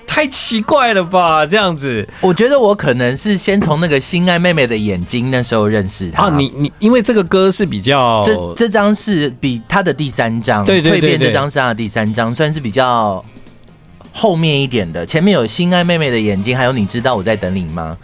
[0.06, 2.08] 太奇怪了吧，这样子。
[2.22, 6.28] 我觉得我可能是先从那个心爱妹妹的眼睛那时候认识她。
[6.28, 13.24] 啊，你你因为这个歌是比较，这这张是比他的第三张，对对对，蜕变这张是他的第三张，算是比较
[14.12, 15.06] 后面一点的。
[15.06, 17.98] 前面有心爱妹妹的眼睛，还有你知道我在等你吗？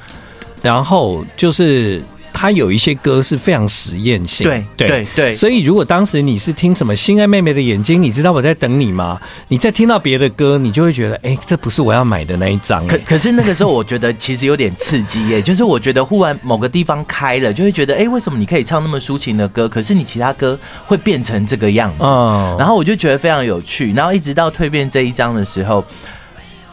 [0.61, 2.03] 然后就是。
[2.39, 9.19] 他有一些歌是非常实验性，对对对，所以如果当时你是听什么《心爱妹妹的眼睛》，你知道我在等你吗？
[9.49, 12.87] 你再听到别的歌，你就会觉得，哎、欸，这不是我要买的那一张。
[12.87, 21.97] 可可是那个时候，我觉得其实有点刺激耶， 就是我觉得忽然某个地方开了，就会觉得，哎、欸，为什么你可以唱那么抒情的歌，可是你其他歌会变成这个样子？
[22.05, 25.83] 嗯，然后我就觉得非常有趣，然后一直到蜕变这一张的时候。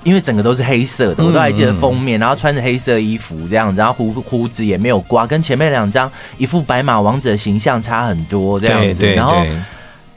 [0.07, 9.05] 因为整个都是黑色的，我都还记得封面，然后穿着黑色衣服这样子，然后胡胡子也没有刮，跟前面两张一副白马王子的形象差很多这样子。
[9.15, 9.45] 然后，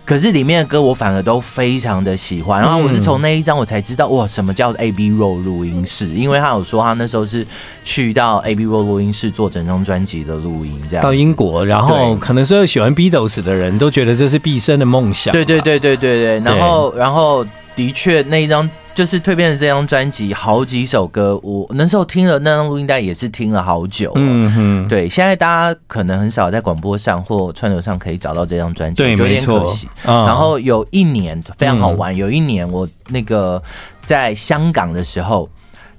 [0.05, 2.61] 可是里面的歌我反而都非常的喜欢。
[2.61, 7.43] 然后我是从那一张我才知道哇，什么叫 Abbey Road 录音室，因为他有说他那时候是
[7.83, 15.31] 去到 Abbey Road 录音室做整张专辑的录音，这样到英国，然后可能所有喜欢 Beatles 的人都觉得这是毕生的梦想。
[15.31, 17.43] 对对对对对对，然后然后
[17.75, 18.69] 的确那一张。
[18.99, 24.11] 就是蜕变的这张专辑，好几首歌，我那时候听了那张录音带也是听了好久。
[24.15, 29.87] 嗯哼，对，现在大家可能很少在广播上或串流上可以找到这张专辑，对，有点可惜。
[30.03, 33.63] 然后有一年非常好玩，有一年我那个
[34.01, 35.49] 在香港的时候，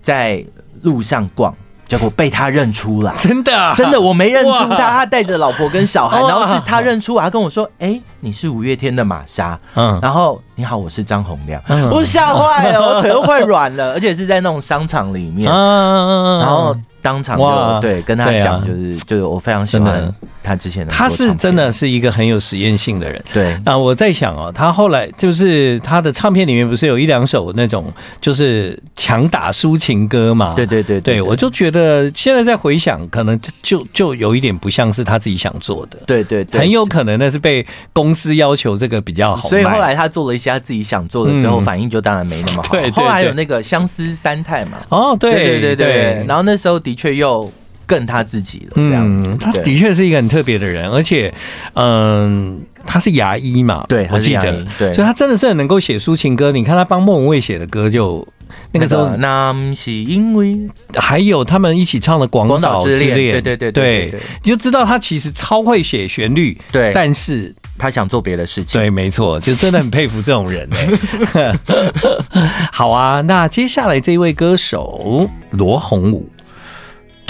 [0.03, 0.44] 在
[0.82, 1.55] 路上逛。
[1.91, 16.76] 结果被他认出来，真的、啊，真的，我没认出他，他带着老婆跟小孩，然后是他认出来，他跟我说：“哎、欸，你是五月天的玛莎。”嗯，然后你好，我是张洪亮，嗯、我吓坏了， 我腿都快软了，而且是在那种商场里面，嗯然后。
[17.03, 20.93] 当场就对跟他讲，就是就是我非常喜欢他之前的。
[20.93, 23.24] 他是真的是一个很有实验性的人。
[23.32, 30.55] 对，那我在想哦，他后来就是他的唱片里面不是有一两首那种就是强打抒情歌嘛？
[30.57, 35.99] 对对对对，我就觉得现在在回想，可能就就有一点不像是他自己想做的。
[36.07, 39.49] 对对对，很有可能那是被公司要求这个比较好。
[39.49, 42.72] 所以后来他做了一些他自己想做的之后，反应就当然没那么好。
[42.72, 44.78] 对，后来有那个相思三太嘛。
[44.88, 46.80] 哦，对对对对，然后那时候。
[46.80, 47.53] 的确又
[47.91, 49.28] 更他自己了，这样子。
[49.28, 51.34] 嗯，他的确是一个很特别的人，而且，
[51.74, 56.53] 嗯，他是牙医嘛，对，我记得，对，所以他真的是很能够写抒情歌。
[56.53, 58.24] 你看他帮莫文蔚写的歌，就
[58.70, 60.57] 那个时候，那是因为
[60.95, 64.14] 还有他们一起唱的《广岛之恋》，对对对对，
[64.45, 70.68] 你就知道他其实超会写旋律，对，但是他想做别的事情，对，没错，就真的很佩服这种人。
[72.70, 76.28] 好啊，那接下来这一位歌手罗红武。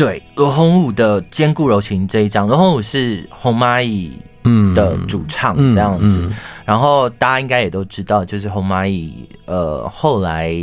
[0.01, 4.13] 对，罗红武的《坚固柔情》这一张，罗红武是红蚂蚁
[4.45, 6.25] 嗯的主唱这样子，嗯。
[6.25, 10.55] 嗯嗯、然后大家应该也都知道，就是红蚂蚁呃后来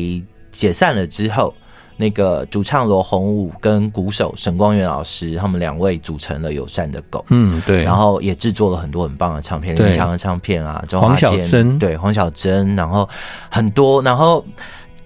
[0.52, 1.54] 解散了之后，
[1.98, 11.78] 那个主唱罗红武跟鼓手沈光元老师他们两位组成了友善的狗，嗯对，然后也制作了很多很棒的唱片，林强的唱片啊，黄小珍。
[11.78, 13.08] 对黄小珍，然后
[13.52, 14.44] 很多，然后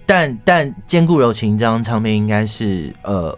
[0.06, 3.36] 但但《坚固柔情》这张唱片应该是呃。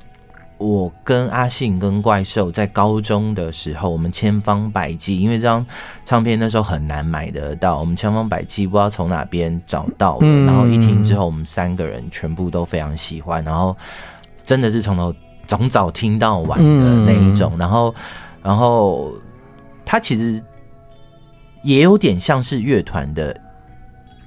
[0.64, 5.64] 我跟阿信跟怪兽在高中的时候，我们千方百计，因为这张
[6.06, 13.76] 唱片那时候很难买得到，我们千方百计不知道从哪边找到的，然后一听之后，我们三个人全部都非常喜欢，然后
[14.46, 15.14] 真的是从头
[15.46, 17.94] 从早听到晚的那一种，然后
[18.42, 19.12] 然后
[19.84, 20.42] 他其实
[21.62, 23.38] 也有点像是乐团的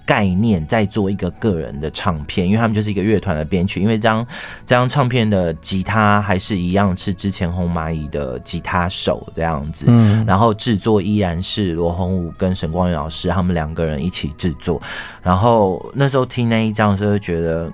[0.07, 3.79] 概念在做一个个人的唱片，因为他们就是一个乐团的编曲。
[3.81, 4.25] 因为这张
[4.65, 14.81] 这张唱片的吉他还是一样是之前红蚂蚁的吉他手这样子，嗯，然后制作依然是罗红武跟沈光宇老师他们两个人一起制作。
[15.21, 17.69] 然后那时候听那一张的时候，就觉得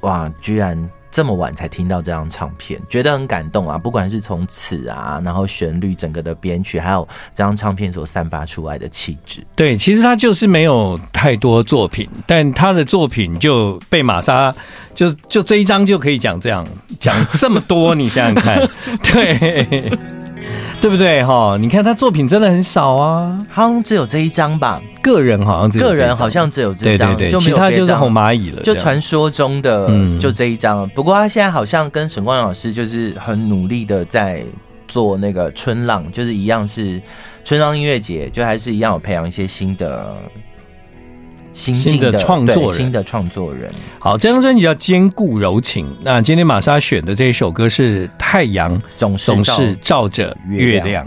[0.00, 0.90] 哇，居然。
[1.12, 3.76] 这么晚才听到这张唱片，觉得很感动啊！
[3.76, 9.46] 不管是从词啊，然后旋律整个的编曲，还有这张唱片所散发出来的气质。
[9.54, 14.52] 对，其实他就是没有太多作品，但他的作品就被玛莎
[14.94, 16.66] 就就这一张就可以讲这样
[16.98, 18.68] 讲这么多，你想想看，
[19.04, 19.92] 对。
[20.82, 21.56] 对不对哈？
[21.60, 24.82] 你看他作品真的很少啊，好像只有这一张吧。
[25.00, 28.60] 个人好像只有个人好像只有这张，对对对，其他就是红蚂蚁了。
[28.64, 30.88] 就传说中的就这一张。
[30.88, 34.42] 不过他现在好像跟沈光老师就是很努力的在
[34.88, 37.00] 做那个春浪，就是一样是
[37.44, 40.16] 春浪音乐节，就还是一样有培养一些新的。
[41.52, 43.72] 新的创作人，新的创作人。
[43.98, 45.86] 好，这张专辑叫《坚固柔情》。
[46.02, 51.06] 那今天玛莎选的这一首歌是《太阳总总是照着月亮》。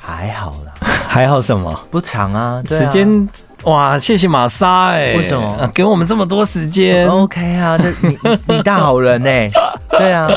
[0.00, 0.72] 还好啦，
[1.06, 1.78] 还好什么？
[1.90, 3.28] 不长啊，时间
[3.64, 3.96] 哇！
[3.98, 9.50] 谢谢玛莎哎，为什么给我们这么多时间？OK 啊，这你你大好人哎，
[9.90, 10.28] 对啊，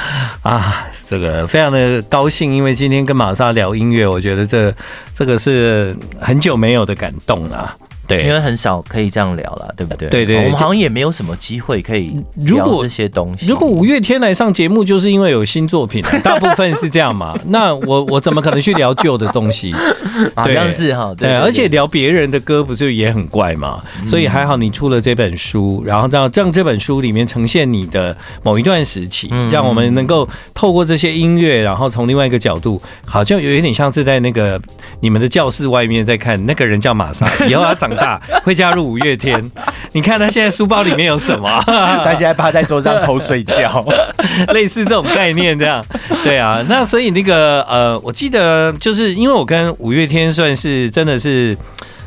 [0.42, 0.86] 啊。
[1.08, 4.74] 这个非常的高兴，因为今天跟玛莎聊音乐，我觉得这
[5.14, 7.76] 这个是很久没有的感动啊。
[8.06, 10.08] 对，因为很少可以这样聊了，对不对？
[10.08, 13.46] 对对，我们好像也没有什么机会可以聊这些东西。
[13.46, 17.36] 如果五月天来上节目，就是因为有新作品， 大部分是这样嘛？
[17.46, 19.74] 那我我怎么可能去聊旧的东西？
[20.36, 23.82] 好像是哈，对，而且聊别人的歌不是也很怪嘛？
[24.06, 34.60] 所以还好你出了这本书，然后让让这本书里面呈现你的某一段时期，让我们能够透过这些音乐，然后从另外一个角度，好像有一点像是在那个
[35.00, 37.95] 你们的教室外面在看那个人叫玛莎， 以后要长。
[37.96, 39.50] 大 会加入五月天，
[39.92, 41.62] 你看他现在书包里面有什么？
[41.66, 43.84] 他现在趴在桌上偷睡觉，
[44.54, 45.84] 类似这种概念，这样
[46.22, 46.64] 对啊。
[46.68, 51.56] 那所以那个呃，我记得就是因为我跟五月天算是真的是。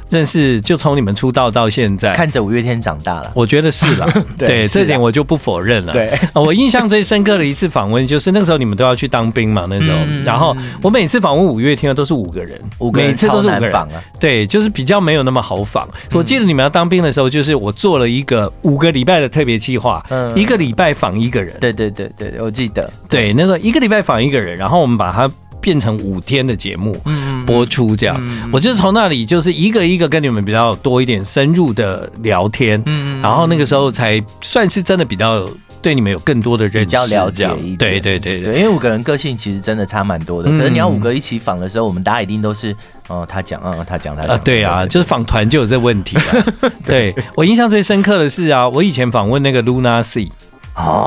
[0.10, 4.12] 认识就从你们出道到现在，看着五月天长大了，我觉得是了。
[4.38, 5.94] 对，对这点我就不否认了。
[5.94, 9.98] 对， 我印象最深刻的一次访问，就是那个时候你们都要去当兵嘛，那时候。
[10.08, 13.74] 嗯、然后我每次访问五月天的都是五个人，五个人每次都是五个人。
[13.76, 13.88] 啊、
[14.20, 15.88] 对，就是比较没有那么好访。
[16.12, 21.56] 我记得你们要当兵的时候，就是我做了一个五个礼拜的特别计划，嗯，一个礼拜访一个人。
[21.60, 22.92] 对对对对，我记得。
[23.10, 25.30] 对，那个一个礼拜访一个人，然后我们把它。
[25.62, 27.00] 变成五天的节目
[27.46, 32.82] 播出，这样，我就是从那里就是一个一个跟你们比较多一点深入的聊天，
[33.22, 35.50] 然后那个时候才算是真的比较
[35.82, 37.78] 对你们有更多的认识，比较了解一点。
[37.78, 42.76] 对对对对，因为五个人个性其实真的差蛮多的，可是你要五个一起访的时候，我们大家一定都是
[43.08, 46.18] 哦，他讲，嗯，他讲，他啊，对啊，就是访团就有这问题。
[46.86, 50.04] 对，我印象最深刻的是啊，我以前访问那个 Luna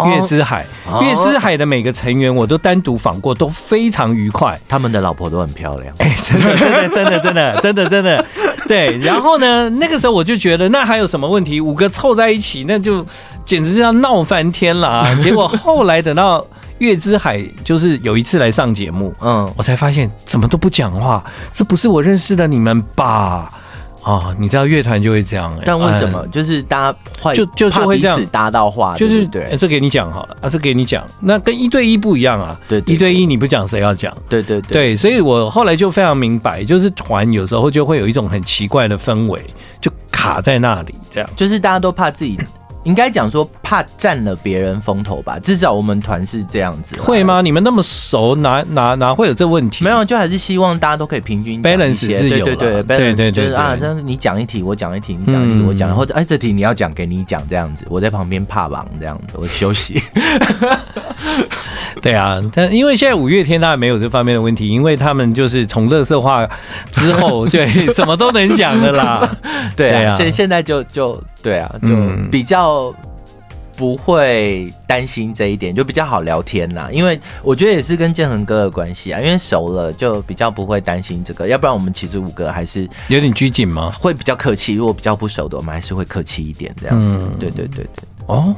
[0.06, 0.66] 月之海，
[1.00, 4.58] 月之海的每个成员我都单独访过，都非常愉快。
[4.68, 8.26] 他们的老婆都很漂亮，哎，真的，真的，真的，真的，真的，真的，
[8.66, 8.98] 对。
[8.98, 11.60] 然后呢，那个时候我就觉得，那还有什么问题？
[11.60, 13.04] 五个凑在一起，那就
[13.44, 15.14] 简直是要闹翻天了啊！
[15.20, 16.44] 结果后来等到
[16.78, 23.50] 月之海就是有一次来上节目，嗯，我才发现怎么都不讲话，这不是我认识的你们吧？
[24.02, 26.26] 哦，你知道乐团就会这样，欸，但为什么？
[26.28, 34.12] 就是大家会就就就会这样搭到话，就是对，欸，这给你讲好了啊，这给你讲，那跟一对一不一样啊，对，对，对，一对一你不讲谁要讲？
[34.28, 39.40] 对对对，对，所以我后来就非常明白，就是团有时候就会有一种很奇怪的氛围，
[39.80, 42.38] 就卡在那里，这样，就是大家都怕自己。
[42.84, 46.96] 应该讲说怕占了别人风头吧，至少我们团是这样子。
[47.00, 47.40] 会吗？
[47.40, 49.84] 你们那么熟，哪哪哪会有这问题？
[49.84, 60.02] 没有，就还是希望大家都可以平均 balance 是有对对对，balance 就是啊，这样你讲一题，我讲一题，你讲一题，我讲，或者哎，这题你要讲，给你讲这样子，我在旁边怕忙这样子，我休息。
[62.00, 66.48] 对啊，但因为现在五月天当然没有这方面的问题，因为他们就是从乐色化
[66.90, 69.30] 之后，对， 什么都能讲的啦。
[69.76, 71.88] 对啊，现现在就就对啊，就
[72.30, 72.71] 比较
[73.76, 76.88] 不会担心这一点，就比较好聊天啦。
[76.92, 81.48] 因为我觉得也是跟建恒哥的关系啊，因为熟了就比较不会担心这个。
[81.48, 83.92] 要不然我们其实五个还是有点拘谨吗？
[83.98, 84.74] 会比较客气。
[84.74, 87.18] 如果比较不熟的，我们还是会客气一点这样子。
[87.38, 88.04] 对对对对。
[88.26, 88.54] 哦，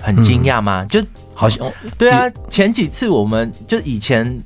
[0.00, 0.84] 很惊讶吗？
[0.86, 1.02] 就。
[1.38, 4.42] 好像对啊，前几次我们就以前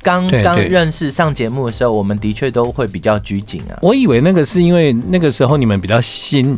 [0.00, 3.74] 刚刚认识上节目的时候，我们的确都会比较拘谨啊。
[3.82, 6.56] 我以为那个是因为那个时候你们比较新，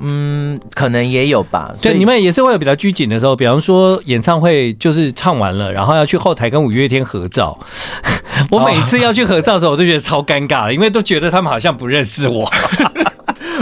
[0.00, 1.72] 嗯，嗯，可能也有吧。
[1.80, 7.58] 对，你们也是会有比较拘谨的时候，比方说演唱会就是唱完了，然后要去后台跟五月天合照。
[8.50, 12.48] 我每次要去合照的时候，我都觉得超尴尬的，因为都觉得他们好像不认识我。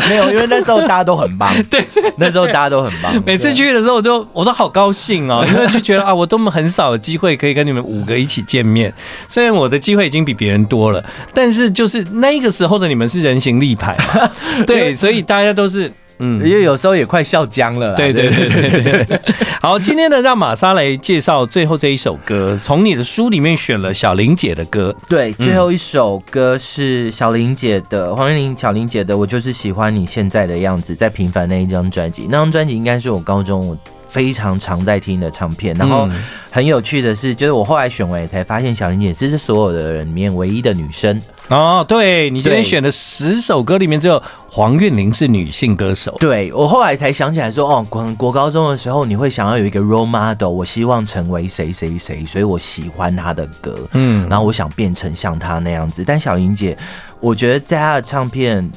[0.08, 1.54] 没有，因为那时候大家都很棒。
[1.70, 1.82] 对，
[2.16, 3.14] 那时候大家都很棒。
[3.24, 8.92] 每次去的时候，我都我都好高兴哦，因为就觉得啊，我都很少有机会可以跟你们五个一起见面。
[9.28, 14.30] 虽然我的机会已经比别人多了，但是就是那个时候的你们是人形立牌嘛，
[14.66, 15.90] 对，所以大家都是。
[16.18, 17.94] 嗯，因为有时候也快笑僵了。
[17.94, 19.20] 对对对对对，对。
[19.60, 22.56] 好，今天呢，让玛莎来介绍最后这一首歌。
[22.56, 24.94] 从你的书里面选了小玲姐的歌。
[25.08, 29.16] 对，最后一首歌是小玲姐的，黄韵玲小玲姐的。
[29.16, 32.26] 我就是喜欢你现在的样子，在平凡那一张专辑。
[32.30, 33.76] 那张专辑应该是我高中
[34.08, 35.74] 非常常在听的唱片。
[35.76, 36.08] 然后
[36.50, 41.20] 很有趣的是，就是我后来选完才发现，小玲姐这是所有的人里面唯一的女生。
[41.48, 44.22] 哦，对，你今天选的十首歌里面只有
[44.54, 46.16] 黄韵玲是女性歌手。
[46.20, 56.04] 对，我后来才想起来说，哦，国国高中的时候你会想要有一个 role model，我希望成为谁谁谁，所以我喜欢她的歌，嗯，然后我想变成像她那样子。
[56.06, 56.78] 但小玲姐，
[57.18, 58.70] 我觉得在她的唱片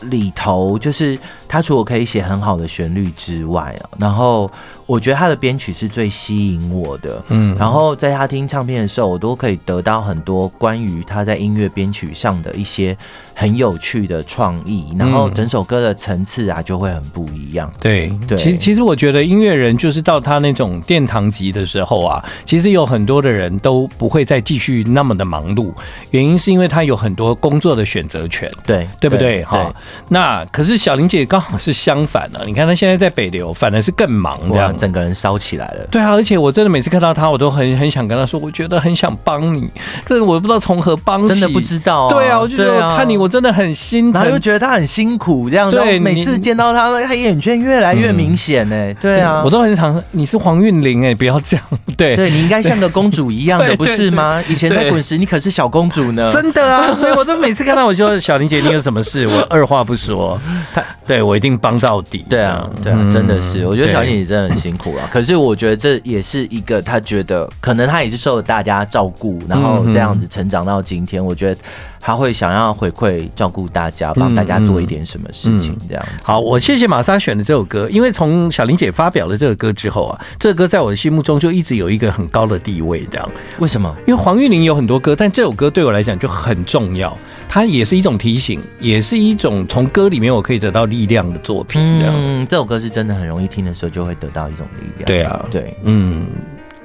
[0.00, 1.16] 里头，就是
[1.46, 4.50] 她除了可以写很好的旋律之外啊，然后。
[4.86, 12.98] 我觉得她的编曲是最吸引我的，嗯，然后在她听唱片的时候，我都可以得到很多关于她在音乐编曲上的一些
[13.40, 17.72] 很有趣的创意，然后整首歌的层次啊就会很不一样。
[17.80, 25.72] 对对，其实其实我觉得音乐人就是到他那种殿堂级的时候啊，其实有很多的人都不会再继续那么的忙碌，
[26.10, 29.42] 原因是因为他有很多工作的选择权，对对不对？
[29.42, 29.74] 哈，
[30.08, 34.76] 那可是小玲姐刚好是相反了，你看她现在在北流，反而是更忙这样。
[34.76, 39.66] 整个人烧起来了，对啊，而且我真的每次看到她，我都很很想跟她说，我觉得很想帮你，
[40.06, 42.10] 但是我不知道从何帮起，真的不知道、啊。
[42.10, 45.76] 对啊，我就觉得看你，我真的很心疼，然后又觉得他很辛苦，这样子。
[45.76, 48.94] 对，每次见到他，黑眼圈越来越明显呢、欸。
[49.00, 51.64] 对啊，我都很想，你是黄韵玲哎，不要这样。
[51.96, 54.42] 对，对你应该像个公主一样的， 不是吗？
[54.48, 56.28] 以前在滚石，你可是小公主呢。
[56.32, 60.38] 真的啊， 所以我都每次看到我就说，小玲姐，你有什么事，我二话不说，
[60.74, 62.26] 他对我一定帮到底。
[62.28, 65.08] 对啊，对啊，真的是，我觉得小玲姐真的很辛苦啊。
[65.12, 66.00] 可是我觉得这。
[66.10, 71.24] 也是一个她觉得可能她也是受了大家照顾，然后这样子成长到今天。
[71.24, 71.60] 我觉得
[72.00, 76.10] 他会想要回馈照顾大家，帮大家做一点什么事情这样子。
[76.22, 83.06] 好，我谢谢玛莎选的这首歌，因为从小玲姐发表了这个歌之后啊，这个歌在我的心目中就一直有一个很高的地位。
[83.10, 83.94] 这样为什么？
[84.06, 87.16] 因为黄韵玲有很多歌，但这首歌对我来讲就很重要。
[87.48, 91.82] 它也是一种提醒，也是一种从歌里面我可以得到力量的作品。
[91.82, 95.06] 嗯，这首歌是真的很容易听的时候就会得到一种力量。
[95.06, 96.28] 对啊，对，嗯，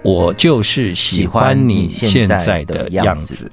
[0.01, 3.51] 我就是喜欢你现在的样子。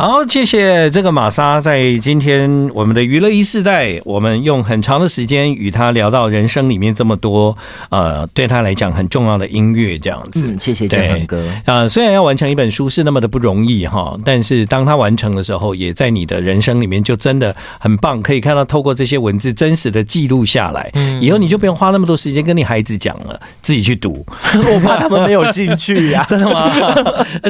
[0.00, 7.54] 好，谢谢这个玛莎在今天我们的娱乐一世代，我们用很长的时间与他聊到人生里面这么多
[7.90, 10.46] 呃，对他来讲很重要的音乐这样子。
[10.48, 11.46] 嗯，谢谢建恒哥。
[11.66, 20.90] 啊、呃，虽然要完成一本书是那么的不容易哈，但是当他完成的时候，也在你的人生里面就真的很棒，可以看到透过这些文字真实的记录下来，
[21.20, 24.24] 以后你就不用花那么多时间跟你孩子讲了，自己去读，
[24.72, 26.72] 我怕他们没有兴趣呀、啊， 真的吗？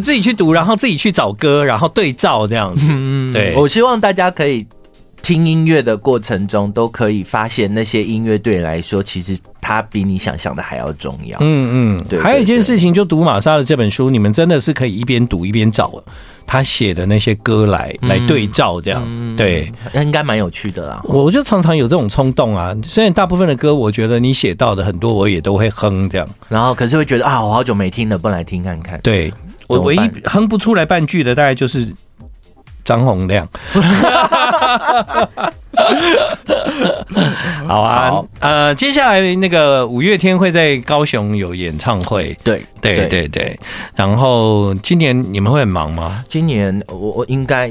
[0.03, 2.40] 自己去读，然后自己去找歌，然后对照。
[2.47, 4.67] 这样子，嗯，对，我希望大家可以
[5.23, 11.37] 听音乐的过程中，都可以发现那些音乐对你来说，其实它比你想象的还要重要。
[11.41, 12.19] 嗯嗯，对。
[12.19, 15.93] 还有一件事情，就读玛莎的这本书，你们真的是可以一边读一边找
[16.47, 21.03] 他写的那些歌来来对照，这样，对，应该蛮有趣的啦。
[21.05, 28.99] 我就常常有这种冲动啊，虽然大部分的歌，我觉得你写到的很多，我也都会哼这样，然后可是会觉得啊，我好久没听了，不来听看看。
[29.03, 29.33] 对，
[29.69, 31.87] 我唯一哼不出来半句的，大概就是。
[32.85, 33.47] 张洪量，
[37.67, 43.59] 好啊，好呃，接下来那个五月天会在高雄有演唱会，对对对对，
[43.95, 46.25] 然后今年你们会很忙吗？
[46.29, 47.71] 今年我我应该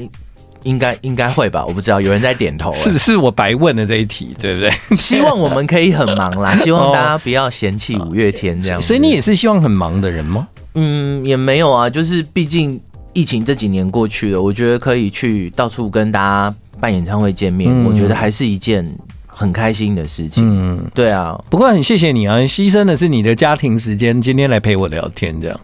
[0.62, 4.70] 应该应该会吧，我不知道，有人在点头，是不是我白问的这一题，对不对？
[4.96, 10.46] 希望我们可以很忙啦， 希望大家不要嫌弃五月天这样，所以你也是希望很忙的人吗？
[10.74, 12.80] 嗯，也没有啊，就是毕竟。
[13.12, 18.86] 疫情这几年过去了，我觉得可以去到处跟大家办演唱会见面，嗯、我觉得还是一件
[19.26, 20.44] 很开心的事情。
[20.46, 21.38] 嗯，对啊。
[21.50, 25.60] 不过很谢谢你啊，牺牲的是你的家庭时间，今天来陪我聊天这样。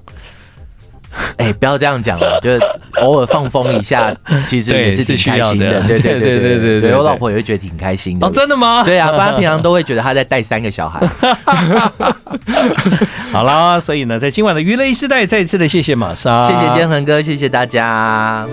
[1.36, 2.60] 哎、欸，不要这样讲了， 就是
[3.00, 4.14] 偶尔放风一下，
[4.46, 5.80] 其实也是挺开心的。
[5.82, 8.26] 对对对对对对，我老婆也会觉得挺开心的。
[8.26, 8.82] 哦，真的吗？
[8.84, 11.06] 对啊，不然平常都会觉得她在带三个小孩。
[13.32, 18.46] 好啦，所以呢，在今晚的娱乐一世代，再一次的谢谢玛莎，谢谢建恒哥，谢谢大家。